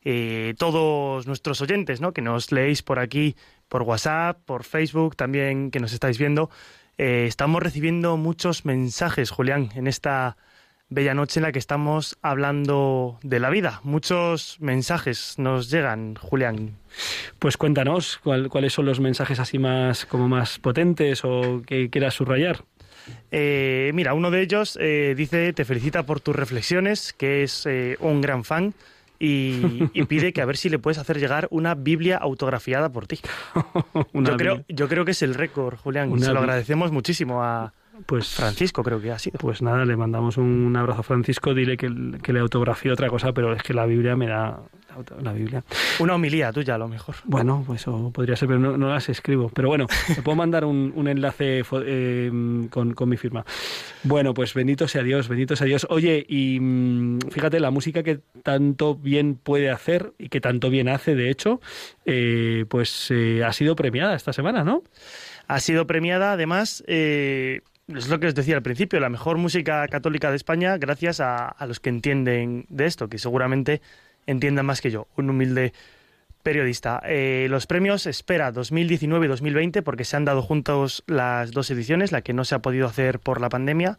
[0.03, 2.13] eh, todos nuestros oyentes, ¿no?
[2.13, 3.35] Que nos leéis por aquí,
[3.67, 6.49] por WhatsApp, por Facebook, también que nos estáis viendo.
[6.97, 10.35] Eh, estamos recibiendo muchos mensajes, Julián, en esta
[10.89, 13.79] bella noche en la que estamos hablando de la vida.
[13.83, 16.75] Muchos mensajes nos llegan, Julián.
[17.37, 22.15] Pues cuéntanos cuál- cuáles son los mensajes así más como más potentes o que quieras
[22.15, 22.63] subrayar.
[23.31, 27.97] Eh, mira, uno de ellos eh, dice, te felicita por tus reflexiones, que es eh,
[27.99, 28.73] un gran fan,
[29.19, 33.05] y, y pide que a ver si le puedes hacer llegar una Biblia autografiada por
[33.05, 33.19] ti.
[34.13, 36.11] Yo, creo, yo creo que es el récord, Julián.
[36.11, 37.73] Una Se lo agradecemos muchísimo a
[38.05, 39.37] Pues Francisco, creo que ha sido.
[39.39, 41.89] Pues nada, le mandamos un abrazo a Francisco, dile que,
[42.21, 44.59] que le autografíe otra cosa, pero es que la Biblia me da
[45.21, 45.63] la Biblia.
[45.99, 47.15] Una homilía tuya, a lo mejor.
[47.25, 49.49] Bueno, pues eso podría ser, pero no, no las escribo.
[49.49, 53.45] Pero bueno, te puedo mandar un, un enlace eh, con, con mi firma.
[54.03, 55.87] Bueno, pues bendito sea Dios, bendito sea Dios.
[55.89, 60.89] Oye, y mm, fíjate, la música que tanto bien puede hacer y que tanto bien
[60.89, 61.61] hace, de hecho,
[62.05, 64.83] eh, pues eh, ha sido premiada esta semana, ¿no?
[65.47, 67.61] Ha sido premiada, además, eh,
[67.95, 71.55] es lo que os decía al principio, la mejor música católica de España, gracias a,
[71.67, 73.81] los que entienden de esto, que seguramente
[74.27, 75.73] entiendan más que yo, un humilde
[76.43, 77.01] periodista.
[77.05, 82.11] Eh, los premios Espera 2019 y 2020, porque se han dado juntos las dos ediciones,
[82.11, 83.97] la que no se ha podido hacer por la pandemia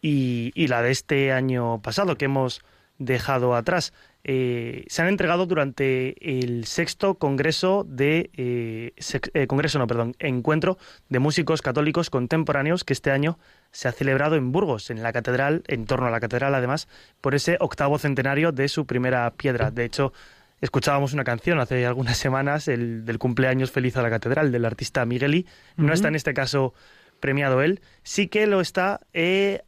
[0.00, 2.62] y la de este año pasado, que hemos
[2.98, 3.92] dejado atrás.
[4.28, 10.16] Eh, se han entregado durante el sexto congreso de eh, sex- eh, congreso no perdón
[10.18, 13.38] encuentro de músicos católicos contemporáneos que este año
[13.70, 16.88] se ha celebrado en Burgos en la catedral en torno a la catedral además
[17.20, 19.70] por ese octavo centenario de su primera piedra.
[19.70, 20.12] De hecho
[20.60, 25.06] escuchábamos una canción hace algunas semanas el del cumpleaños feliz a la catedral del artista
[25.06, 25.46] Migueli.
[25.76, 26.74] No está en este caso
[27.20, 29.02] premiado él, sí que lo está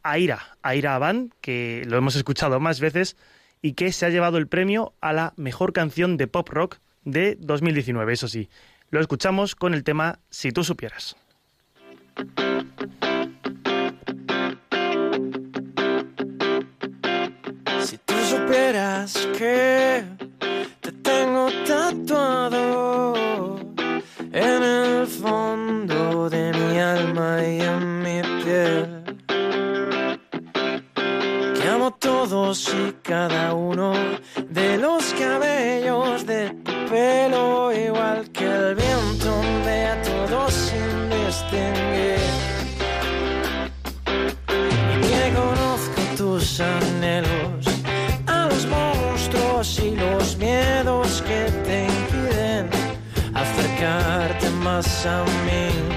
[0.03, 3.15] Aira, Aira Aban, que lo hemos escuchado más veces
[3.61, 7.37] y que se ha llevado el premio a la mejor canción de pop rock de
[7.39, 8.49] 2019, eso sí.
[8.89, 11.15] Lo escuchamos con el tema Si tú supieras.
[17.81, 20.03] Si tú supieras que
[20.81, 21.49] te tengo
[32.49, 33.93] todos y cada uno
[34.49, 42.17] de los cabellos de tu pelo, igual que el viento ondea a todos sin distinguir.
[45.03, 47.65] Y conozco tus anhelos,
[48.25, 52.69] a los monstruos y los miedos que te impiden
[53.35, 55.88] acercarte más a mí.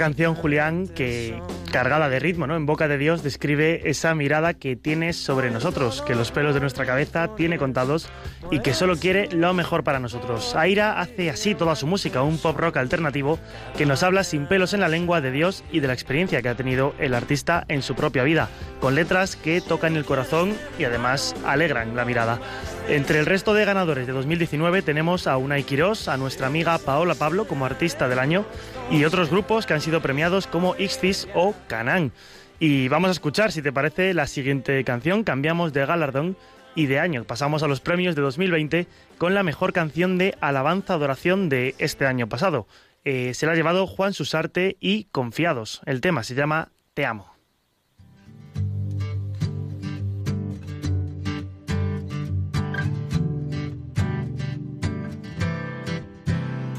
[0.00, 1.38] Canción, Julián, que
[1.70, 2.56] cargada de ritmo, ¿no?
[2.56, 6.60] En boca de Dios describe esa mirada que tienes sobre nosotros, que los pelos de
[6.60, 8.08] nuestra cabeza tiene contados
[8.50, 10.54] y que solo quiere lo mejor para nosotros.
[10.56, 13.38] Aira hace así toda su música, un pop rock alternativo
[13.76, 16.48] que nos habla sin pelos en la lengua de Dios y de la experiencia que
[16.48, 18.48] ha tenido el artista en su propia vida,
[18.80, 22.40] con letras que tocan el corazón y además alegran la mirada.
[22.88, 27.14] Entre el resto de ganadores de 2019 tenemos a Unai Quirós, a nuestra amiga Paola
[27.14, 28.44] Pablo como artista del año
[28.90, 32.12] y otros grupos que han sido premiados como Ixtis o Canán.
[32.58, 35.24] Y vamos a escuchar, si te parece, la siguiente canción.
[35.24, 36.36] Cambiamos de galardón
[36.74, 37.24] y de año.
[37.24, 38.86] Pasamos a los premios de 2020
[39.18, 42.66] con la mejor canción de alabanza adoración de este año pasado.
[43.04, 45.80] Eh, se la ha llevado Juan Susarte y Confiados.
[45.86, 47.40] El tema se llama Te amo.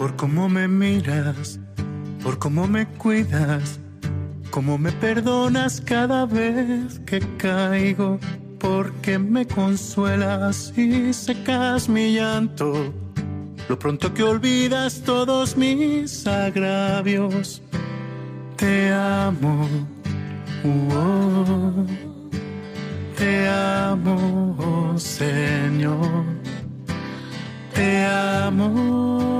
[0.01, 1.59] por cómo me miras,
[2.23, 3.79] por cómo me cuidas,
[4.51, 8.19] cómo me perdonas cada vez que caigo,
[8.59, 12.93] porque me consuelas y secas mi llanto,
[13.69, 17.61] lo pronto que olvidas todos mis agravios.
[18.57, 19.67] Te amo,
[20.93, 21.85] oh,
[23.17, 26.25] te amo, Señor,
[27.73, 29.31] te amo.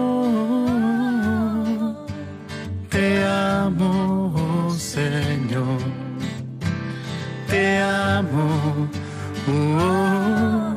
[2.92, 4.34] Te amo,
[4.78, 5.80] Señor.
[7.48, 8.88] Te amo.
[9.48, 10.76] oh,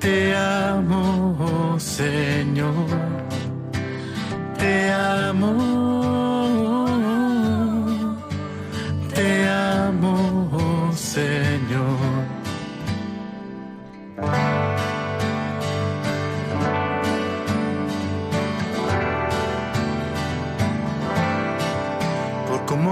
[0.00, 2.74] te amo, Señor.
[4.58, 6.05] Te amo.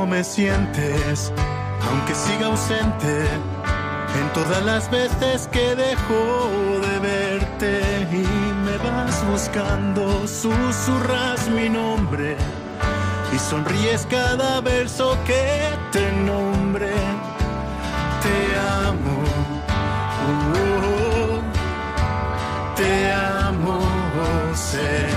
[0.07, 1.33] Me sientes,
[1.89, 3.27] aunque siga ausente,
[4.21, 7.81] en todas las veces que dejo de verte
[8.13, 8.27] y
[8.65, 12.37] me vas buscando, susurras mi nombre
[13.35, 16.93] y sonríes cada verso que te nombre.
[18.23, 19.23] Te amo,
[20.55, 21.41] oh,
[22.77, 23.81] te amo,
[24.55, 25.14] Señor.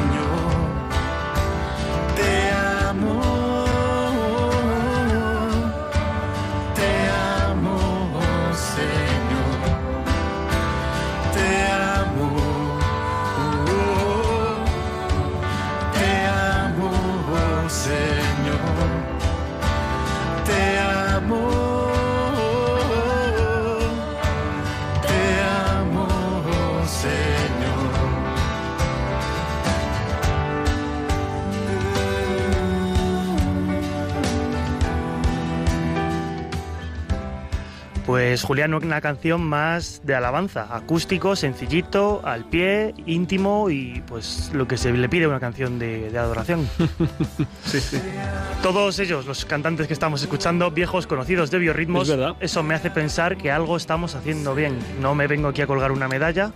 [38.48, 44.78] Julián, una canción más de alabanza, acústico, sencillito, al pie, íntimo y pues lo que
[44.78, 46.66] se le pide a una canción de, de adoración.
[48.64, 53.36] Todos ellos, los cantantes que estamos escuchando, viejos conocidos de biorritmos, eso me hace pensar
[53.36, 54.80] que algo estamos haciendo bien.
[55.02, 56.54] No me vengo aquí a colgar una medalla,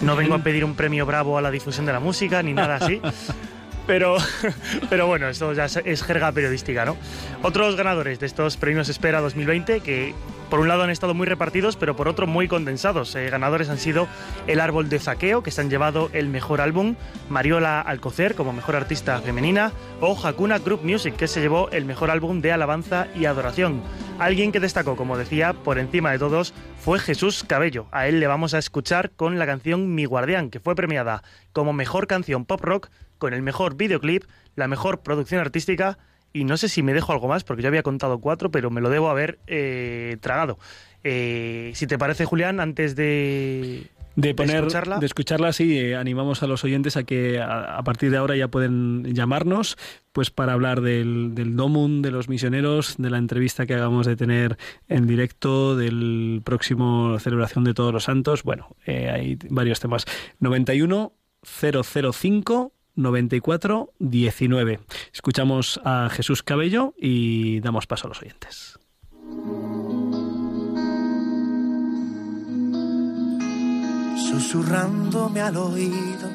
[0.00, 2.78] no vengo a pedir un premio bravo a la difusión de la música, ni nada
[2.78, 3.00] así.
[3.88, 4.18] Pero,
[4.90, 6.96] pero bueno, esto ya es- jerga periodística, ¿no?
[7.42, 10.14] Otros ganadores de estos premios Espera 2020, que
[10.50, 13.14] por un lado han estado muy repartidos, pero por otro muy condensados.
[13.16, 14.06] Eh, ganadores han sido
[14.46, 16.96] El Árbol de Zaqueo, que se han llevado el mejor álbum,
[17.30, 19.72] Mariola Alcocer como mejor artista femenina,
[20.02, 23.82] o Hakuna Group Music, que se llevó el mejor álbum de alabanza y adoración.
[24.18, 27.86] Alguien que destacó, como decía, por encima de todos, fue Jesús Cabello.
[27.90, 31.22] A él le vamos a escuchar con la canción Mi Guardián, que fue premiada
[31.52, 32.88] como mejor canción pop rock,
[33.18, 34.24] con el mejor videoclip,
[34.56, 35.98] la mejor producción artística
[36.32, 38.80] y no sé si me dejo algo más, porque yo había contado cuatro, pero me
[38.80, 40.58] lo debo haber eh, tragado.
[41.04, 44.98] Eh, si te parece, Julián, antes de, De poner, escucharla.
[44.98, 48.36] de escucharla, sí, eh, animamos a los oyentes a que a, a partir de ahora
[48.36, 49.78] ya pueden llamarnos,
[50.12, 54.16] pues para hablar del, del Domum, de los misioneros, de la entrevista que hagamos de
[54.16, 54.58] tener
[54.88, 58.42] en directo, del próximo celebración de todos los santos.
[58.42, 60.04] Bueno, eh, hay varios temas.
[60.40, 61.12] 91
[61.42, 64.80] 005 94 19.
[65.12, 68.78] Escuchamos a Jesús Cabello y damos paso a los oyentes.
[74.30, 76.28] Susurrándome al oído,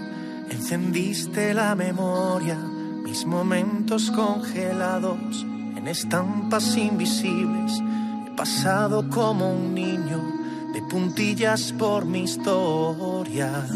[0.49, 2.57] encendiste la memoria,
[3.03, 5.45] mis momentos congelados
[5.75, 7.73] en estampas invisibles.
[8.25, 10.21] He pasado como un niño
[10.73, 13.67] de puntillas por mi historia.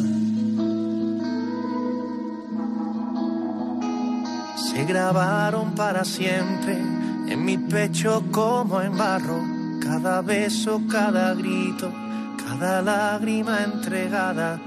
[4.57, 9.39] Se grabaron para siempre en mi pecho como en barro.
[9.81, 11.93] Cada beso, cada grito,
[12.37, 14.59] cada lágrima entregada,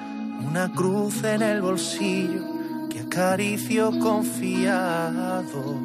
[0.49, 2.43] una cruz en el bolsillo
[2.88, 5.76] que acaricio confiado.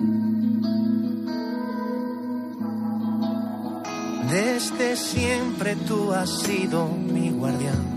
[4.29, 7.95] Desde siempre tú has sido mi guardián.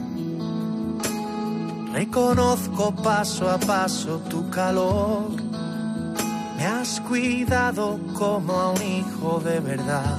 [1.93, 5.48] Reconozco paso a paso tu calor.
[6.59, 10.19] Me has cuidado como a un hijo de verdad.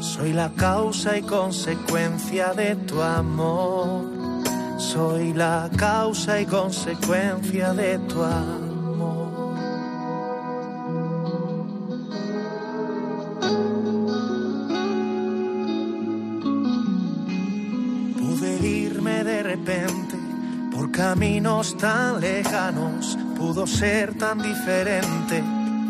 [0.00, 4.06] Soy la causa y consecuencia de tu amor.
[4.78, 8.66] Soy la causa y consecuencia de tu amor.
[20.96, 25.42] Caminos tan lejanos, pudo ser tan diferente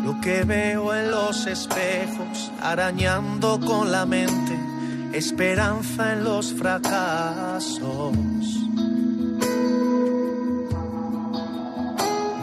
[0.03, 4.57] lo que veo en los espejos, arañando con la mente,
[5.13, 8.13] esperanza en los fracasos.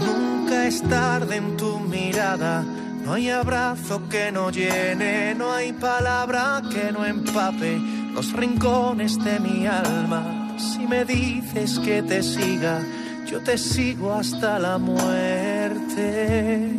[0.01, 2.63] Nunca es tarde en tu mirada,
[3.05, 7.79] no hay abrazo que no llene, no hay palabra que no empape
[8.13, 10.55] los rincones de mi alma.
[10.59, 12.81] Si me dices que te siga,
[13.35, 16.70] yo te sigo hasta la muerte.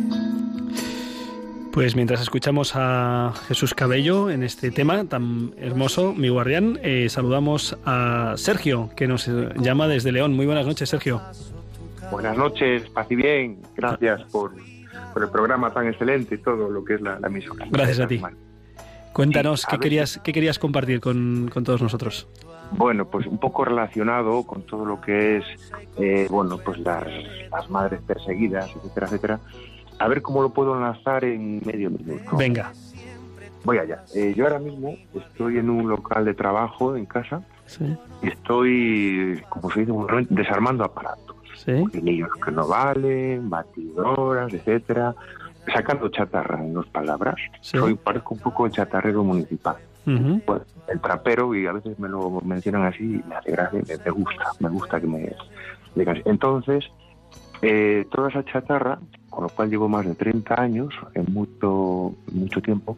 [1.70, 7.76] Pues mientras escuchamos a Jesús Cabello en este tema tan hermoso, mi guardián, eh, saludamos
[7.84, 10.32] a Sergio, que nos eh, llama desde León.
[10.32, 11.20] Muy buenas noches, Sergio.
[12.10, 13.58] Buenas noches, paz y bien.
[13.76, 14.54] Gracias por,
[15.12, 17.66] por el programa tan excelente y todo lo que es la, la emisora.
[17.70, 18.22] Gracias a ti.
[19.12, 22.26] Cuéntanos, Sí, a ¿qué, querías, ¿qué querías compartir con, con todos nosotros?
[22.72, 25.44] Bueno, pues un poco relacionado con todo lo que es,
[25.98, 27.04] eh, bueno, pues las,
[27.50, 29.40] las madres perseguidas, etcétera, etcétera.
[29.98, 32.36] A ver cómo lo puedo enlazar en medio minuto.
[32.36, 32.72] Venga.
[33.64, 34.04] Voy allá.
[34.14, 37.84] Eh, yo ahora mismo estoy en un local de trabajo en casa Sí,
[38.22, 39.92] y estoy, como se dice,
[40.30, 41.34] desarmando aparatos.
[41.56, 41.72] sí.
[42.00, 45.16] Niños que no valen, batidoras, etcétera,
[45.74, 47.34] sacando chatarra en dos palabras.
[47.60, 47.76] Sí.
[47.76, 49.76] Soy parezco un poco chatarrero municipal.
[50.46, 54.10] Pues, el trapero y a veces me lo mencionan así me hace gracia, me, me
[54.12, 55.34] gusta, me gusta que me
[55.96, 56.22] digan así.
[56.26, 56.84] Entonces,
[57.62, 59.00] eh, toda esa chatarra,
[59.30, 62.96] con lo cual llevo más de 30 años, en mucho, mucho tiempo,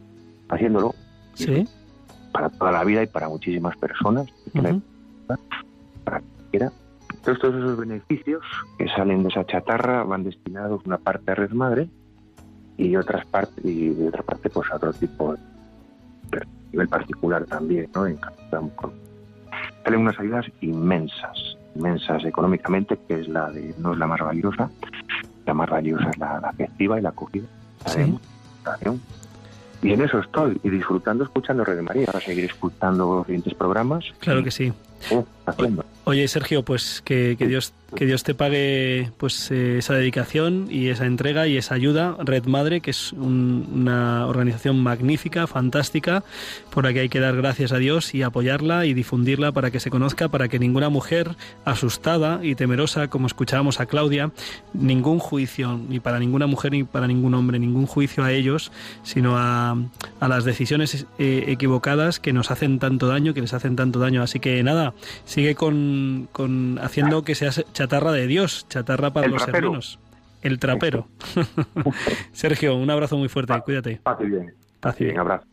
[0.51, 0.95] haciéndolo
[1.33, 1.67] Sí.
[2.33, 4.83] para toda la vida y para muchísimas personas, me- ujú.
[6.05, 6.73] para cualquiera.
[7.15, 8.43] Entonces, todos esos beneficios
[8.77, 11.89] que salen de esa chatarra van destinados una parte a Red Madre
[12.77, 15.39] y otras partes y de otra parte pues a otro tipo de
[16.73, 18.07] nivel particular también, ¿no?
[18.07, 18.93] En Capitán con-
[19.85, 24.71] salen unas ayudas inmensas, inmensas económicamente, que es la de no es la más valiosa,
[25.47, 27.47] la más valiosa es la, la afectiva y la acogida.
[27.87, 28.11] la de Sí.
[28.11, 29.01] multiplicación.
[29.81, 32.07] Y en eso estoy, y disfrutando escuchando Red María.
[32.09, 34.05] Ahora seguir escuchando los siguientes programas.
[34.19, 34.73] Claro que sí.
[35.47, 35.85] Haciendo.
[36.05, 40.89] Oye, Sergio, pues que, que Dios que Dios te pague pues eh, esa dedicación y
[40.89, 42.17] esa entrega y esa ayuda.
[42.23, 46.23] Red Madre, que es un- una organización magnífica, fantástica,
[46.71, 49.81] por la que hay que dar gracias a Dios y apoyarla y difundirla para que
[49.81, 51.35] se conozca, para que ninguna mujer
[51.65, 54.33] asustada y temerosa, como escuchábamos a Claudia,
[54.75, 58.71] ningún juicio, ni para ninguna mujer ni para ningún hombre, ningún juicio a ellos,
[59.03, 59.77] sino a,
[60.21, 64.23] a las decisiones eh, equivocadas que nos hacen tanto daño, que les hacen tanto daño.
[64.23, 64.93] Así que nada,
[65.25, 69.67] sigue con, con haciendo que seas chatarra de Dios, chatarra para El los trapero.
[69.69, 70.01] hermanos.
[70.43, 71.07] El trapero.
[72.33, 74.01] Sergio, un abrazo muy fuerte, cuídate.
[74.03, 74.53] Paz y bien.
[74.81, 75.15] Paz y bien.
[75.15, 75.47] Bien, abrazo.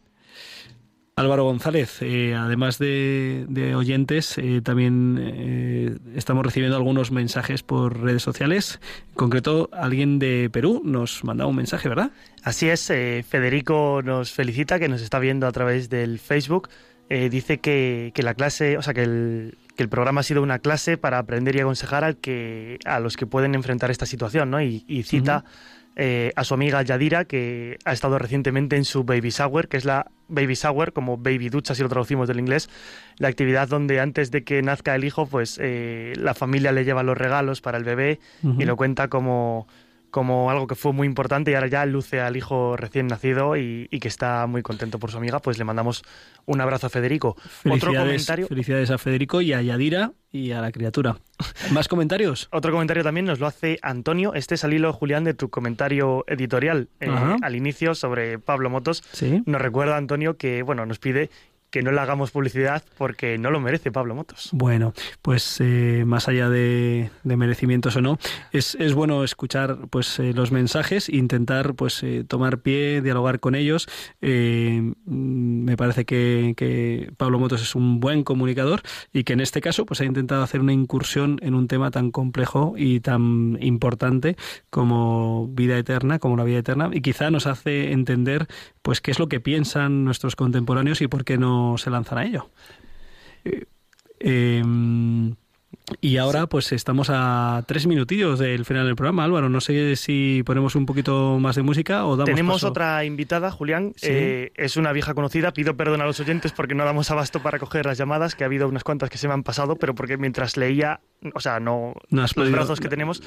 [1.17, 8.01] Álvaro González, eh, además de, de oyentes, eh, también eh, estamos recibiendo algunos mensajes por
[8.01, 8.79] redes sociales.
[9.09, 12.09] En concreto, alguien de Perú nos mandaba un mensaje, ¿verdad?
[12.43, 16.69] Así es, eh, Federico nos felicita, que nos está viendo a través del Facebook.
[17.09, 20.41] Eh, dice que, que la clase, o sea, que el, que el programa ha sido
[20.41, 24.49] una clase para aprender y aconsejar al que, a los que pueden enfrentar esta situación,
[24.49, 24.61] ¿no?
[24.61, 25.43] Y, y cita
[25.97, 29.85] eh, a su amiga Yadira, que ha estado recientemente en su Baby Shower, que es
[29.85, 32.69] la Baby Shower, como Baby Ducha, si lo traducimos del inglés,
[33.17, 37.01] la actividad donde antes de que nazca el hijo, pues eh, la familia le lleva
[37.01, 39.67] los regalos para el bebé y lo cuenta como,
[40.15, 43.89] como algo que fue muy importante y ahora ya luce al hijo recién nacido y,
[43.91, 46.03] y que está muy contento por su amiga, pues le mandamos
[46.45, 47.35] un abrazo a Federico.
[47.69, 48.47] Otro comentario.
[48.47, 51.17] felicidades a Federico y a Yadira y a la criatura.
[51.71, 52.47] ¿Más comentarios?
[52.53, 54.33] Otro comentario también nos lo hace Antonio.
[54.35, 57.09] Este es al hilo, Julián, de tu comentario editorial eh,
[57.41, 59.03] al inicio sobre Pablo Motos.
[59.11, 59.43] Sí.
[59.45, 61.29] Nos recuerda, Antonio, que bueno, nos pide
[61.69, 64.49] que no le hagamos publicidad porque no lo merece Pablo Motos.
[64.53, 68.17] Bueno, pues eh, más allá de, de merecimientos o no,
[68.51, 73.55] es, es bueno escuchar pues eh, los mensajes, intentar pues eh, tomar pie, dialogar con
[73.55, 73.87] ellos.
[74.21, 79.41] Eh, mm, me parece que, que Pablo Motos es un buen comunicador y que en
[79.41, 83.57] este caso pues ha intentado hacer una incursión en un tema tan complejo y tan
[83.61, 84.37] importante
[84.69, 88.47] como vida eterna, como la vida eterna, y quizá nos hace entender
[88.81, 92.25] pues qué es lo que piensan nuestros contemporáneos y por qué no se lanzan a
[92.25, 92.49] ello.
[93.43, 93.65] Eh,
[94.19, 95.35] em,
[96.01, 99.49] y ahora pues estamos a tres minutillos del final del programa, Álvaro.
[99.49, 102.69] No sé si ponemos un poquito más de música o damos Tenemos paso.
[102.69, 103.93] otra invitada, Julián.
[103.95, 104.07] Sí.
[104.09, 105.51] Eh, es una vieja conocida.
[105.53, 108.47] Pido perdón a los oyentes porque no damos abasto para coger las llamadas, que ha
[108.47, 110.99] habido unas cuantas que se me han pasado, pero porque mientras leía,
[111.33, 113.21] o sea, no, No los podido- brazos que tenemos,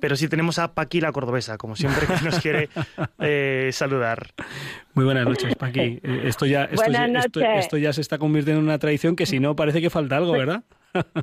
[0.00, 2.68] pero sí tenemos a Paqui la cordobesa, como siempre que nos quiere
[3.20, 4.28] eh, saludar.
[4.94, 5.80] Muy buenas noches, Paqui.
[6.02, 7.64] Eh, Esto ya, esto, Buenas ya- esto- noches.
[7.64, 10.32] esto ya se está convirtiendo en una tradición que si no parece que falta algo,
[10.32, 10.62] ¿verdad?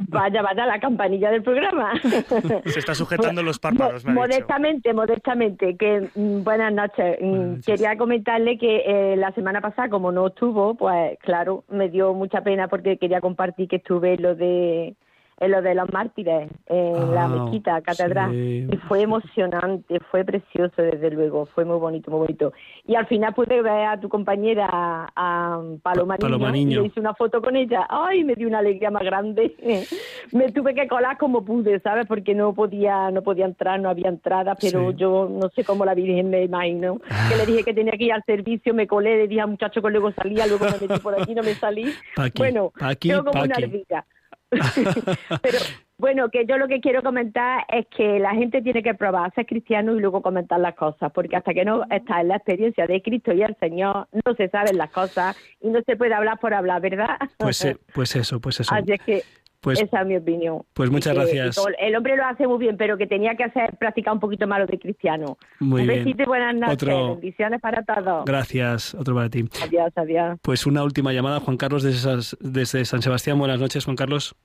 [0.10, 1.94] Vaya, vaya, la campanilla del programa.
[2.66, 4.22] Se está sujetando los párpados, me ha dicho.
[4.22, 7.18] modestamente, modestamente, que mm, buenas noches.
[7.22, 12.14] Mm, Quería comentarle que eh, la semana pasada, como no estuvo, pues claro, me dio
[12.14, 14.96] mucha pena porque quería compartir que estuve lo de
[15.40, 18.32] en lo de los mártires, en la Ah, mezquita, catedral.
[18.32, 18.68] sí.
[18.72, 22.54] Y fue emocionante, fue precioso, desde luego, fue muy bonito, muy bonito.
[22.86, 24.68] Y al final pude ver a tu compañera,
[25.16, 26.80] a Paloma, Pa- Paloma Niño, Niño.
[26.80, 27.86] y le hice una foto con ella.
[27.90, 28.24] ¡Ay!
[28.24, 29.56] Me dio una alegría más grande.
[30.32, 32.08] me tuve que colar como pude, ¿sabes?
[32.08, 34.98] Porque no podía, no podía entrar, no había entrada, pero Sí.
[34.98, 37.00] yo no sé cómo la Virgen me imagino.
[37.30, 39.82] Que le dije que tenía que ir al servicio, me colé, le dije al muchacho
[39.82, 41.94] que luego salía, luego me metí por aquí, no me salí.
[42.16, 43.64] Paqui, bueno, Paqui, yo como una Paqui.
[43.66, 44.06] ardilla.
[45.42, 45.60] Pero
[45.98, 49.46] bueno, que yo lo que quiero comentar es que la gente tiene que probar ser
[49.46, 53.02] cristiano y luego comentar las cosas, porque hasta que no está en la experiencia de
[53.02, 56.54] Cristo y el Señor, no se saben las cosas y no se puede hablar por
[56.54, 57.18] hablar, ¿verdad?
[57.38, 58.74] Pues, eh, pues eso, pues eso.
[58.76, 59.24] Así es que
[59.60, 60.62] Pues- esa es mi opinión.
[60.74, 61.60] pues muchas que- gracias.
[61.80, 64.60] el hombre lo hace muy bien, pero que tenía que hacer practicar un poquito más
[64.60, 65.38] lo de cristiano.
[65.60, 66.04] Muy un bien.
[66.06, 66.74] besito y buenas noches.
[66.74, 68.24] Otro- Bendiciones para todos.
[68.26, 69.44] Gracias, otro para ti.
[69.64, 70.40] Adiós, adiós.
[70.42, 73.40] Pues una última llamada, Juan Carlos desde, desde San Sebastián.
[73.40, 74.36] Buenas noches, Juan Carlos.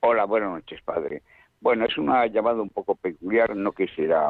[0.00, 1.22] Hola, buenas noches, padre.
[1.60, 4.20] Bueno, es una llamada un poco peculiar, no quisiera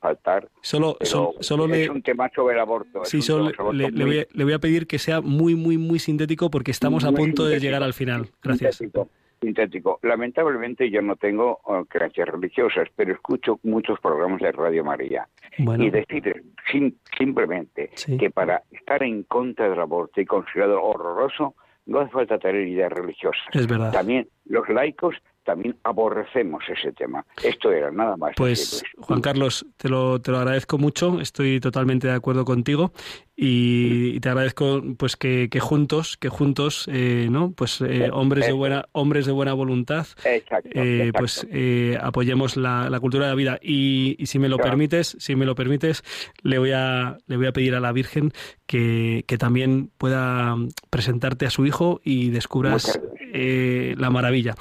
[0.00, 0.48] faltar.
[0.60, 3.04] Solo, pero sol- solo es le, un tema sobre el aborto.
[3.06, 5.78] sí, solo le, le voy muy a, le voy a pedir que sea muy, muy,
[5.78, 8.28] muy sintético porque estamos a Muy punto de llegar al final.
[8.42, 8.76] Gracias.
[8.76, 9.08] Sintético,
[9.44, 9.98] sintético.
[10.02, 15.28] Lamentablemente yo no tengo eh, creencias religiosas, pero escucho muchos programas de Radio María.
[15.58, 15.84] Bueno.
[15.84, 18.16] Y decir sim- simplemente Sí.
[18.16, 21.54] que para estar en contra del aborto y considerado horroroso,
[21.86, 23.42] no hace falta tener ideas religiosas.
[23.52, 23.92] Es verdad.
[23.92, 25.14] También los laicos
[25.44, 27.24] también aborrecemos ese tema.
[27.42, 28.32] Esto era nada más.
[28.36, 28.82] Pues.
[28.98, 32.92] Juan Carlos, te lo, te lo agradezco mucho, estoy totalmente de acuerdo contigo
[33.36, 37.52] y, y te agradezco pues que, que juntos, que juntos, eh, ¿no?
[37.52, 41.18] Pues eh, hombres de buena, hombres de buena voluntad, Exacto, eh, exacto.
[41.18, 44.70] pues eh, apoyemos la, la cultura de la vida y, y si me lo Claro.
[44.70, 46.02] permites, si me lo permites,
[46.42, 48.32] le voy a le voy a pedir a la Virgen
[48.66, 50.56] que, que también pueda
[50.90, 53.00] presentarte a su hijo y descubras
[53.32, 54.54] eh, la maravilla.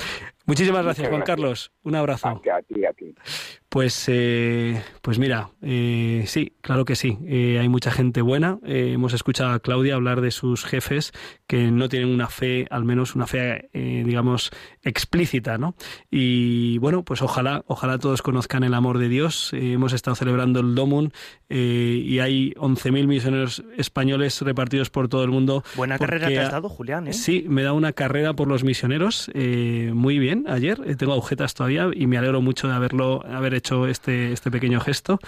[0.45, 1.21] Muchísimas gracias, Juan.
[1.21, 1.71] Carlos.
[1.83, 2.27] Un abrazo.
[2.27, 2.92] A ti, a.
[3.73, 7.17] Pues, eh, pues mira, eh, sí, claro que sí.
[7.25, 8.59] Eh, hay mucha gente buena.
[8.63, 11.11] Hemos escuchado a Claudia hablar de sus jefes
[11.47, 14.51] que no tienen una fe, al menos una fe, digamos,
[14.83, 15.73] explícita, ¿no?
[16.11, 19.49] Y bueno, pues ojalá, ojalá todos conozcan el amor de Dios.
[19.53, 21.11] Hemos estado celebrando el Domun
[21.49, 25.63] y hay 11.000 misioneros españoles repartidos por todo el mundo.
[25.75, 27.11] Buena carrera te has dado, Julián.
[27.11, 29.31] Sí, me da una carrera por los misioneros.
[29.33, 30.95] muy bien, ayer.
[30.95, 35.19] tengo agujetas todavía y me alegro mucho de haberlo, haber hecho este, este pequeño gesto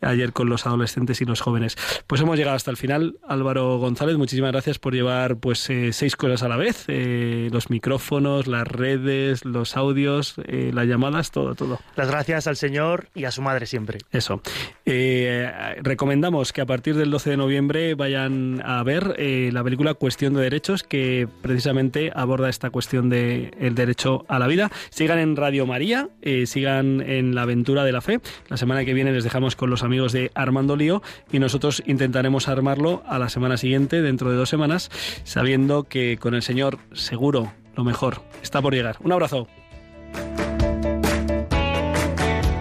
[0.00, 1.76] ayer con los adolescentes y los jóvenes.
[2.06, 3.16] Pues hemos llegado hasta el final.
[3.26, 6.84] Álvaro González, muchísimas gracias por llevar pues eh, seis cosas a la vez.
[6.88, 11.78] eh, los micrófonos, las redes, los audios, eh, las llamadas, todo, todo.
[11.96, 13.98] Las gracias al Señor y a su madre siempre.
[14.10, 14.40] Eso.
[14.84, 15.50] Eh,
[15.82, 20.34] recomendamos que a partir del 12 de noviembre vayan a ver eh, la película Cuestión
[20.34, 24.70] de Derechos, que precisamente aborda esta cuestión del el derecho a la vida.
[24.90, 28.20] Sigan en Radio María, eh, sigan en la aventura de la fe.
[28.48, 32.48] La semana que viene les dejamos con los amigos de Armando Lío y nosotros intentaremos
[32.48, 34.90] armarlo a la semana siguiente, dentro de dos semanas,
[35.24, 38.96] sabiendo que con el Señor seguro lo mejor está por llegar.
[39.00, 39.46] Un abrazo.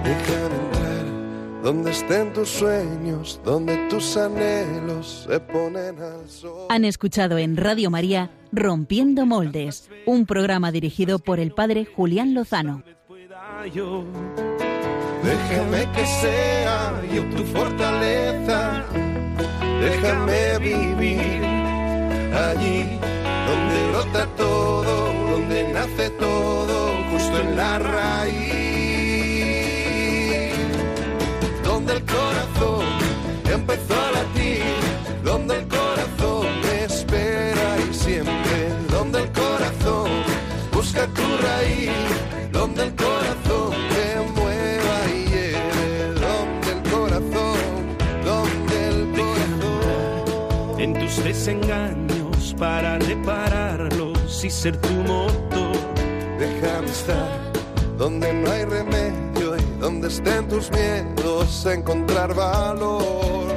[0.04, 1.06] Déjame entrar
[1.64, 6.68] donde estén tus sueños, donde tus anhelos se ponen al sol.
[6.70, 12.84] Han escuchado en Radio María Rompiendo Moldes, un programa dirigido por el padre Julián Lozano.
[15.24, 18.84] Déjame que sea yo tu fortaleza.
[19.80, 21.44] Déjame vivir
[22.34, 22.98] allí
[23.48, 28.42] donde brota todo, donde nace todo, justo en la raíz,
[31.64, 32.86] donde el corazón
[33.46, 34.01] empezó
[54.44, 55.78] y ser tu motor.
[56.40, 57.52] Déjame estar
[57.98, 63.51] donde no hay remedio y donde estén tus miedos, encontrar valor.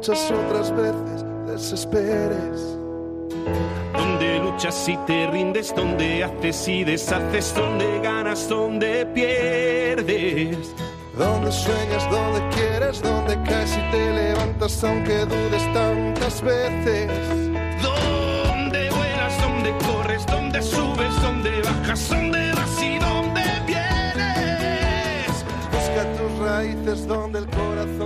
[0.00, 2.78] Muchas otras veces desesperes.
[3.92, 10.56] Donde luchas y te rindes, donde haces y deshaces, donde ganas, donde pierdes.
[11.18, 17.10] Donde sueñas, donde quieres, donde caes y te levantas aunque dudes tantas veces.
[17.82, 25.44] Donde vuelas, donde corres, donde subes, donde bajas, donde vas y donde vienes.
[25.70, 27.99] Busca tus raíces donde el corazón.